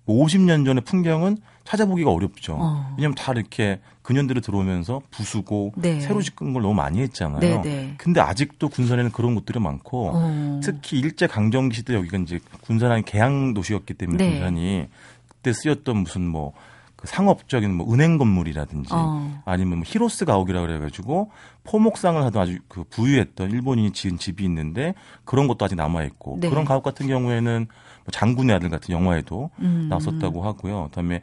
뭐 0.06 0.26
50년 0.26 0.66
전의 0.66 0.84
풍경은 0.84 1.38
찾아보기가 1.64 2.12
어렵죠. 2.12 2.58
어. 2.60 2.96
왜냐하면 2.98 3.14
다 3.14 3.32
이렇게 3.32 3.80
근현대로 4.02 4.42
들어오면서 4.42 5.04
부수고 5.12 5.74
네. 5.76 6.00
새로 6.00 6.24
짓는 6.24 6.54
걸 6.54 6.64
너무 6.64 6.74
많이 6.74 7.00
했잖아요. 7.02 7.40
네, 7.40 7.62
네. 7.62 7.94
근데 8.00 8.20
아직도 8.20 8.70
군산에는 8.70 9.12
그런 9.12 9.36
곳들이 9.36 9.60
많고 9.60 10.12
어. 10.16 10.60
특히 10.64 10.98
일제 10.98 11.28
강점기 11.28 11.76
시대 11.76 11.94
여기가 11.94 12.18
이제 12.18 12.40
군산한 12.62 13.04
개항 13.04 13.54
도시였기 13.54 13.94
때문에 13.94 14.18
네. 14.18 14.32
군산이 14.32 14.88
그때 15.28 15.54
쓰였던 15.54 15.98
무슨 15.98 16.26
뭐 16.26 16.54
그 17.00 17.08
상업적인 17.08 17.74
뭐 17.74 17.94
은행 17.94 18.18
건물이라든지 18.18 18.90
어. 18.92 19.42
아니면 19.46 19.78
뭐 19.78 19.84
히로스 19.88 20.26
가옥이라 20.26 20.60
그래가지고 20.60 21.32
포목상을 21.64 22.22
하던 22.26 22.42
아주 22.42 22.58
그 22.68 22.84
부유했던 22.90 23.52
일본인이 23.52 23.92
지은 23.92 24.18
집이 24.18 24.44
있는데 24.44 24.94
그런 25.24 25.48
것도 25.48 25.64
아직 25.64 25.76
남아 25.76 26.04
있고 26.04 26.40
네. 26.42 26.50
그런 26.50 26.66
가옥 26.66 26.84
같은 26.84 27.08
경우에는 27.08 27.68
뭐 27.70 28.12
장군의 28.12 28.54
아들 28.54 28.70
같은 28.70 28.94
영화에도 28.94 29.50
음. 29.60 29.88
나왔었다고 29.90 30.44
하고요. 30.44 30.88
그다음에 30.90 31.22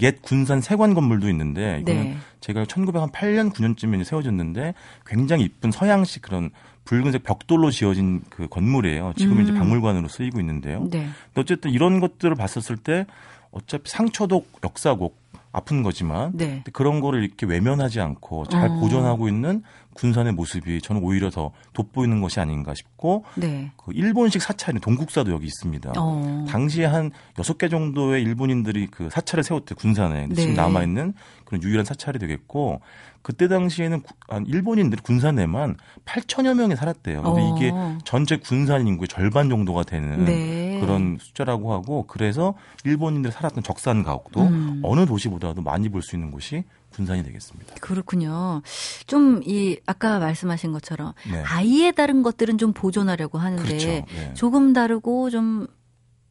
옛 0.00 0.22
군산 0.22 0.60
세관 0.60 0.94
건물도 0.94 1.28
있는데 1.30 1.80
이거는 1.80 2.02
네. 2.04 2.16
제가 2.40 2.62
1908년 2.62 3.52
9년쯤에 3.52 4.04
세워졌는데 4.04 4.74
굉장히 5.06 5.42
이쁜 5.42 5.72
서양식 5.72 6.22
그런 6.22 6.50
붉은색 6.84 7.24
벽돌로 7.24 7.72
지어진 7.72 8.22
그 8.30 8.46
건물이에요. 8.46 9.14
지금 9.16 9.38
은 9.38 9.42
이제 9.42 9.50
음. 9.50 9.58
박물관으로 9.58 10.06
쓰이고 10.06 10.38
있는데요. 10.38 10.84
네. 10.88 11.08
근데 11.34 11.40
어쨌든 11.40 11.72
이런 11.72 11.98
것들을 11.98 12.32
봤었을 12.36 12.76
때 12.76 13.06
어차피 13.50 13.90
상처도 13.90 14.44
역사고 14.64 15.14
아픈 15.52 15.82
거지만 15.82 16.32
네. 16.34 16.62
그런 16.72 17.00
거를 17.00 17.24
이렇게 17.24 17.46
외면하지 17.46 18.00
않고 18.00 18.46
잘 18.46 18.68
어. 18.68 18.80
보존하고 18.80 19.26
있는 19.28 19.62
군산의 19.96 20.32
모습이 20.34 20.80
저는 20.80 21.02
오히려 21.02 21.30
더 21.30 21.52
돋보이는 21.72 22.20
것이 22.20 22.38
아닌가 22.40 22.74
싶고 22.74 23.24
네. 23.34 23.72
그 23.76 23.92
일본식 23.92 24.42
사찰이 24.42 24.80
동국사도 24.80 25.32
여기 25.32 25.46
있습니다. 25.46 25.92
어. 25.96 26.44
당시에 26.48 26.84
한 26.84 27.10
여섯 27.38 27.58
개 27.58 27.68
정도의 27.68 28.22
일본인들이 28.22 28.86
그 28.88 29.08
사찰을 29.10 29.42
세웠대 29.42 29.74
군산에 29.74 30.28
근데 30.28 30.34
지금 30.34 30.50
네. 30.54 30.60
남아 30.60 30.82
있는 30.82 31.14
그런 31.44 31.62
유일한 31.62 31.84
사찰이 31.84 32.18
되겠고 32.18 32.80
그때 33.22 33.48
당시에는 33.48 34.02
한 34.28 34.46
일본인들이 34.46 35.02
군산에만 35.02 35.76
8천여 36.04 36.54
명이 36.56 36.76
살았대요. 36.76 37.22
근데 37.22 37.40
어. 37.42 37.56
이게 37.56 37.72
전체 38.04 38.36
군산 38.36 38.86
인구의 38.86 39.08
절반 39.08 39.48
정도가 39.48 39.82
되는 39.82 40.24
네. 40.24 40.78
그런 40.80 41.16
숫자라고 41.20 41.72
하고 41.72 42.04
그래서 42.06 42.54
일본인들이 42.84 43.32
살았던 43.32 43.64
적산 43.64 44.04
가옥도 44.04 44.42
음. 44.42 44.80
어느 44.84 45.06
도시보다도 45.06 45.62
많이 45.62 45.88
볼 45.88 46.02
수 46.02 46.14
있는 46.14 46.30
곳이 46.30 46.62
군산이 46.96 47.22
되겠습니다. 47.22 47.74
그렇군요. 47.80 48.62
좀 49.06 49.42
이 49.44 49.78
아까 49.86 50.18
말씀하신 50.18 50.72
것처럼 50.72 51.12
네. 51.30 51.42
아이에 51.42 51.92
다른 51.92 52.22
것들은 52.22 52.58
좀 52.58 52.72
보존하려고 52.72 53.38
하는데 53.38 53.62
그렇죠. 53.62 53.86
네. 53.86 54.34
조금 54.34 54.72
다르고 54.72 55.30
좀 55.30 55.66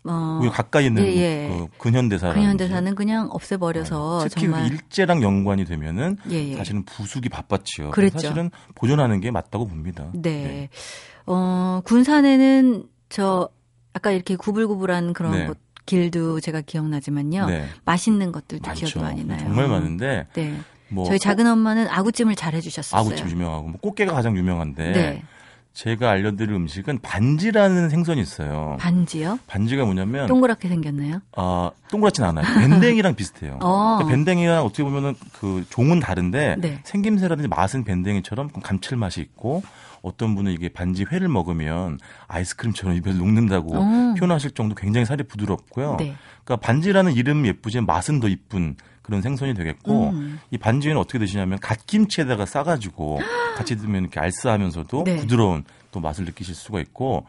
어, 0.07 0.39
우리 0.41 0.49
가까이 0.49 0.85
있는 0.85 1.03
예, 1.03 1.15
예. 1.15 1.49
그 1.49 1.67
근현대사 1.79 2.33
근현대사는 2.33 2.93
그냥 2.95 3.27
없애버려서 3.31 4.27
특히 4.29 4.43
정말 4.43 4.67
일제랑 4.67 5.23
연관이 5.23 5.65
되면은 5.65 6.17
예, 6.29 6.49
예. 6.49 6.55
사실은 6.55 6.83
부수기 6.83 7.29
바빴지요. 7.29 7.91
그랬죠. 7.91 8.19
사실은 8.19 8.51
보존하는 8.75 9.19
게 9.19 9.31
맞다고 9.31 9.65
봅니다. 9.67 10.11
네. 10.13 10.69
어, 11.25 11.81
군산에는 11.85 12.83
저 13.09 13.49
아까 13.93 14.11
이렇게 14.11 14.35
구불구불한 14.35 15.13
그런 15.13 15.31
네. 15.31 15.45
것 15.47 15.57
길도 15.85 16.39
제가 16.39 16.61
기억나지만요. 16.61 17.45
네. 17.47 17.65
맛있는 17.85 18.31
것들도 18.31 18.67
많죠. 18.67 18.85
기억이 18.85 18.99
많이 18.99 19.23
나요. 19.23 19.39
정말 19.39 19.67
많은데 19.67 20.27
네. 20.33 20.57
뭐 20.89 21.05
저희 21.05 21.19
작은 21.19 21.45
엄마는 21.47 21.87
아구찜을 21.89 22.35
잘 22.35 22.53
해주셨었어요. 22.53 22.99
아구찜 22.99 23.29
유명하고 23.29 23.67
뭐 23.69 23.79
꽃게가 23.81 24.13
가장 24.13 24.37
유명한데 24.37 24.91
네. 24.91 25.23
제가 25.73 26.09
알려드릴 26.11 26.53
음식은 26.53 26.99
반지라는 27.01 27.89
생선이 27.89 28.21
있어요. 28.21 28.77
반지요? 28.79 29.39
반지가 29.45 29.83
뭐냐면 29.83 30.25
동그랗게 30.27 30.69
생겼나요? 30.69 31.19
아, 31.35 31.69
동그랗진 31.91 32.23
않아요. 32.23 32.45
밴댕이랑 32.45 33.13
비슷해요. 33.17 33.59
어. 33.61 33.97
그러니까 33.97 34.07
밴댕이랑 34.15 34.63
어떻게 34.63 34.83
보면은 34.83 35.15
그 35.33 35.65
종은 35.69 35.99
다른데 35.99 36.55
네. 36.59 36.79
생김새라든지 36.85 37.49
맛은 37.49 37.83
밴댕이처럼 37.83 38.51
좀 38.51 38.61
감칠맛이 38.61 39.19
있고 39.19 39.63
어떤 40.05 40.35
분은 40.35 40.51
이게 40.51 40.69
반지 40.69 41.03
회를 41.03 41.27
먹으면 41.27 41.97
아이스크림처럼 42.27 42.95
입에 42.95 43.13
녹는다고 43.13 43.75
어. 43.75 44.13
표현하실 44.17 44.51
정도 44.51 44.75
굉장히 44.75 45.05
살이 45.05 45.23
부드럽고요. 45.23 45.97
네. 45.99 46.15
그러니까 46.43 46.65
반지라는 46.65 47.13
이름 47.13 47.45
예쁘지만 47.47 47.85
맛은 47.85 48.19
더 48.19 48.27
이쁜 48.27 48.75
그런 49.01 49.21
생선이 49.21 49.53
되겠고 49.55 50.09
음. 50.11 50.39
이 50.51 50.57
반지는 50.57 50.97
어떻게 50.97 51.19
드시냐면 51.19 51.59
갓김치에다가 51.59 52.45
싸가지고 52.45 53.19
같이 53.55 53.77
드면 53.77 54.03
이렇게 54.03 54.19
알싸하면서도 54.19 55.03
네. 55.03 55.17
부드러운 55.17 55.63
또 55.91 55.99
맛을 55.99 56.25
느끼실 56.25 56.55
수가 56.55 56.79
있고 56.81 57.25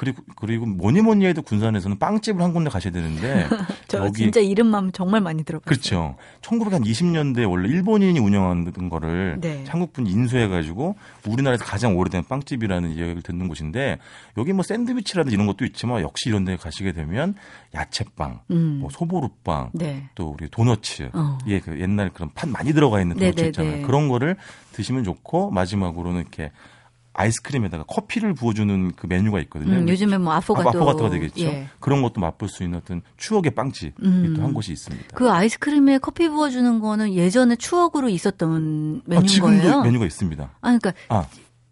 그리고 0.00 0.22
그리고 0.34 0.64
뭐니 0.64 1.02
뭐니 1.02 1.26
해도 1.26 1.42
군산에서는 1.42 1.98
빵집을 1.98 2.40
한 2.42 2.54
군데 2.54 2.70
가셔야 2.70 2.90
되는데 2.90 3.46
저 3.86 3.98
여기 3.98 4.22
진짜 4.22 4.40
이름만 4.40 4.92
정말 4.92 5.20
많이 5.20 5.44
들어봤어요. 5.44 5.68
그렇죠. 5.68 6.16
1920년대 6.40 7.46
원래 7.46 7.68
일본인이 7.68 8.18
운영하는 8.18 8.88
거를 8.88 9.36
네. 9.42 9.62
한국분이 9.68 10.08
인수해 10.08 10.48
가지고 10.48 10.96
우리나라에서 11.28 11.66
가장 11.66 11.98
오래된 11.98 12.24
빵집이라는 12.24 12.92
이야기를 12.92 13.20
듣는 13.20 13.46
곳인데 13.46 13.98
여기 14.38 14.54
뭐 14.54 14.62
샌드위치라든지 14.62 15.34
이런 15.34 15.46
것도 15.46 15.66
있지만 15.66 16.00
역시 16.00 16.30
이런 16.30 16.46
데 16.46 16.56
가시게 16.56 16.92
되면 16.92 17.34
야채빵, 17.74 18.40
음. 18.52 18.78
뭐 18.80 18.88
소보루빵, 18.88 19.72
네. 19.74 20.08
또 20.14 20.30
우리 20.30 20.48
도너츠, 20.48 21.10
어. 21.12 21.36
예, 21.46 21.60
그 21.60 21.78
옛날 21.78 22.08
그런 22.08 22.30
판 22.34 22.50
많이 22.50 22.72
들어가 22.72 23.02
있는 23.02 23.16
도너츠 23.16 23.36
네네네. 23.36 23.48
있잖아요. 23.48 23.86
그런 23.86 24.08
거를 24.08 24.36
드시면 24.72 25.04
좋고 25.04 25.50
마지막으로는 25.50 26.22
이렇게 26.22 26.52
아이스크림에다가 27.12 27.84
커피를 27.84 28.34
부어주는 28.34 28.92
그 28.96 29.06
메뉴가 29.06 29.40
있거든요. 29.40 29.76
음, 29.78 29.88
요즘에 29.88 30.18
뭐 30.18 30.32
아포가토. 30.34 30.68
아포가토가 30.68 31.10
되겠죠. 31.10 31.44
예. 31.44 31.68
그런 31.80 32.02
것도 32.02 32.20
맛볼 32.20 32.48
수 32.48 32.62
있는 32.62 32.78
어떤 32.78 33.02
추억의 33.16 33.54
빵집이 33.54 33.94
음. 34.02 34.34
또한 34.36 34.54
곳이 34.54 34.72
있습니다. 34.72 35.08
그 35.14 35.30
아이스크림에 35.30 35.98
커피 35.98 36.28
부어주는 36.28 36.80
거는 36.80 37.12
예전에 37.14 37.56
추억으로 37.56 38.08
있었던 38.08 39.02
메뉴인 39.06 39.24
아, 39.24 39.26
지금도 39.26 39.62
거예요. 39.62 39.82
메뉴가 39.82 40.06
있습니다. 40.06 40.44
아, 40.44 40.58
그러니까 40.60 40.92
아, 41.08 41.26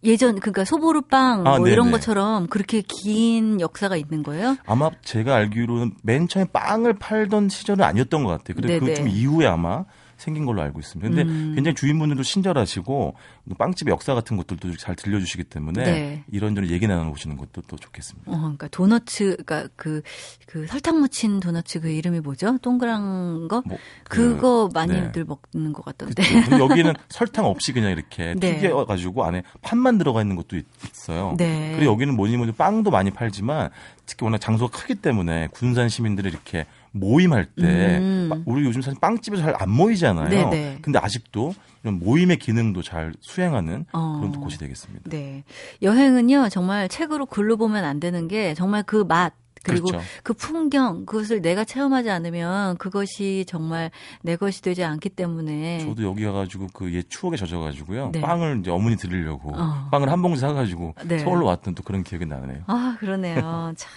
예전 0.05 0.39
그러니까 0.39 0.65
소보루빵 0.65 1.47
아, 1.47 1.59
뭐 1.59 1.69
이런 1.69 1.87
네네. 1.87 1.99
것처럼 1.99 2.47
그렇게 2.49 2.83
긴 2.83 3.61
역사가 3.61 3.97
있는 3.97 4.23
거예요? 4.23 4.57
아마 4.67 4.91
제가 5.03 5.35
알기로는 5.37 5.93
맨 6.03 6.29
처음에 6.29 6.47
빵을 6.53 6.95
팔던 6.95 7.49
시절은 7.49 7.85
아니었던 7.85 8.23
것 8.25 8.31
같아요. 8.31 8.55
근데 8.55 8.79
네네. 8.79 8.87
그좀 8.87 9.09
이후에 9.09 9.47
아마 9.47 9.85
생긴 10.19 10.45
걸로 10.45 10.61
알고 10.63 10.81
있습니다. 10.81 11.09
근데 11.09 11.23
음. 11.23 11.53
굉장히 11.55 11.75
주인분들도 11.77 12.23
친절하시고 12.25 13.15
빵집의 13.57 13.93
역사 13.93 14.15
같은 14.15 14.37
것들도 14.37 14.77
잘 14.77 14.95
들려주시기 14.97 15.45
때문에 15.45 15.85
네. 15.85 16.25
이런저런 16.31 16.69
얘기 16.71 16.87
나눠보시는 16.87 17.37
것도 17.37 17.63
또 17.69 17.77
좋겠습니다. 17.77 18.31
어, 18.31 18.37
그러니까 18.37 18.69
도너츠, 18.69 19.37
그러니까 19.45 19.69
그, 19.77 20.03
그 20.47 20.67
설탕 20.67 21.01
묻힌 21.01 21.41
도너츠 21.41 21.81
그 21.81 21.89
이름이 21.89 22.21
뭐죠? 22.21 22.59
동그란 22.59 23.49
거? 23.49 23.63
뭐, 23.65 23.79
그- 24.09 24.35
그거 24.35 24.69
많이들 24.75 25.25
네. 25.25 25.35
먹는 25.55 25.73
것 25.73 25.85
같던데. 25.85 26.23
근데 26.23 26.59
여기는 26.59 26.95
설탕 27.09 27.47
없이 27.47 27.73
그냥 27.73 27.93
이렇게 27.93 28.35
네. 28.39 28.59
튀겨가지고 28.59 29.25
안에 29.25 29.45
팥만 29.63 29.99
들어가 29.99 30.21
있는 30.21 30.35
것도 30.35 30.57
있, 30.57 30.67
어요 31.09 31.37
네. 31.39 31.75
그리고 31.77 31.93
여기는 31.93 32.15
뭐니 32.17 32.37
뭐니 32.37 32.53
빵도 32.53 32.91
많이 32.91 33.13
팔지만 33.13 33.71
특히 34.05 34.25
워낙 34.25 34.39
장소가 34.39 34.77
크기 34.77 34.97
때문에 34.97 35.49
군산 35.53 35.89
시민들이 35.89 36.29
이렇게 36.29 36.67
모임할 36.93 37.47
때 37.57 37.99
음. 37.99 38.29
빠- 38.31 38.39
우리 38.47 38.65
요즘 38.65 38.81
사실 38.83 38.99
빵집에서 39.01 39.43
잘 39.43 39.55
안 39.59 39.71
모이잖아요. 39.71 40.29
네네. 40.29 40.79
근데 40.83 40.99
아직도 40.99 41.55
이런 41.83 41.99
모임의 41.99 42.39
기능도 42.39 42.83
잘 42.83 43.13
수행하는 43.21 43.87
어. 43.93 44.19
그런 44.21 44.33
곳이 44.41 44.59
되겠습니다. 44.59 45.11
네. 45.11 45.45
여행은요, 45.83 46.49
정말 46.51 46.89
책으로 46.89 47.27
글로 47.27 47.57
보면 47.57 47.85
안 47.85 48.01
되는 48.01 48.29
게 48.29 48.55
정말 48.55 48.83
그 48.85 49.05
맛, 49.07 49.33
그리고 49.65 49.89
그렇죠. 49.89 50.05
그 50.23 50.33
풍경, 50.35 51.05
그것을 51.05 51.43
내가 51.43 51.65
체험하지 51.65 52.09
않으면 52.11 52.77
그것이 52.79 53.45
정말 53.49 53.91
내 54.23 54.37
것이 54.37 54.63
되지 54.63 54.85
않기 54.85 55.09
때문에. 55.11 55.81
저도 55.81 56.05
여기 56.05 56.25
가가지고 56.25 56.69
그 56.73 56.89
옛 56.95 57.11
추억에 57.11 57.37
젖어가지고요. 57.37 58.11
네. 58.13 58.21
빵을 58.21 58.61
이제 58.61 58.71
어머니 58.71 58.97
드리려고 58.97 59.53
어. 59.55 59.89
빵을 59.91 60.11
한 60.11 60.23
봉지 60.23 60.41
사가지고 60.41 60.95
네. 61.07 61.19
서울로 61.19 61.47
왔던 61.47 61.75
또 61.75 61.83
그런 61.83 62.03
기억이 62.05 62.25
나네요. 62.27 62.63
아, 62.69 62.97
그러네요. 63.01 63.73
자, 63.77 63.89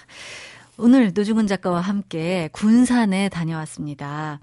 오늘 0.82 1.12
노중훈 1.14 1.46
작가와 1.46 1.80
함께 1.80 2.50
군산에 2.54 3.30
다녀왔습니다. 3.30 4.40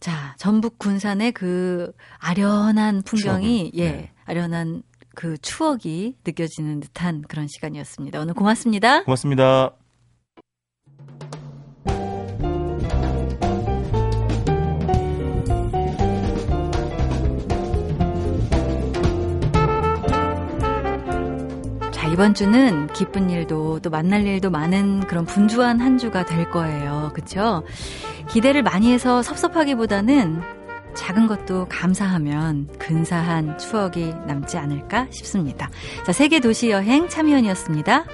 자, 0.00 0.34
전북 0.36 0.78
군산의 0.78 1.32
그 1.32 1.92
아련한 2.18 3.02
풍경이, 3.02 3.72
추억을, 3.72 3.86
예, 3.86 3.90
네. 3.90 4.10
아련한 4.26 4.82
그 5.14 5.38
추억이 5.38 6.14
느껴지는 6.26 6.80
듯한 6.80 7.22
그런 7.22 7.48
시간이었습니다. 7.48 8.20
오늘 8.20 8.34
고맙습니다. 8.34 9.02
고맙습니다. 9.04 9.77
이번 22.12 22.34
주는 22.34 22.86
기쁜 22.88 23.30
일도 23.30 23.80
또 23.80 23.90
만날 23.90 24.26
일도 24.26 24.50
많은 24.50 25.00
그런 25.00 25.24
분주한 25.24 25.80
한 25.80 25.98
주가 25.98 26.24
될 26.24 26.50
거예요. 26.50 27.10
그쵸? 27.14 27.64
기대를 28.30 28.62
많이 28.62 28.92
해서 28.92 29.22
섭섭하기보다는 29.22 30.40
작은 30.94 31.26
것도 31.26 31.66
감사하면 31.68 32.68
근사한 32.78 33.58
추억이 33.58 34.14
남지 34.26 34.58
않을까 34.58 35.06
싶습니다. 35.10 35.70
자, 36.04 36.12
세계 36.12 36.40
도시 36.40 36.70
여행 36.70 37.08
참여연이었습니다. 37.08 38.04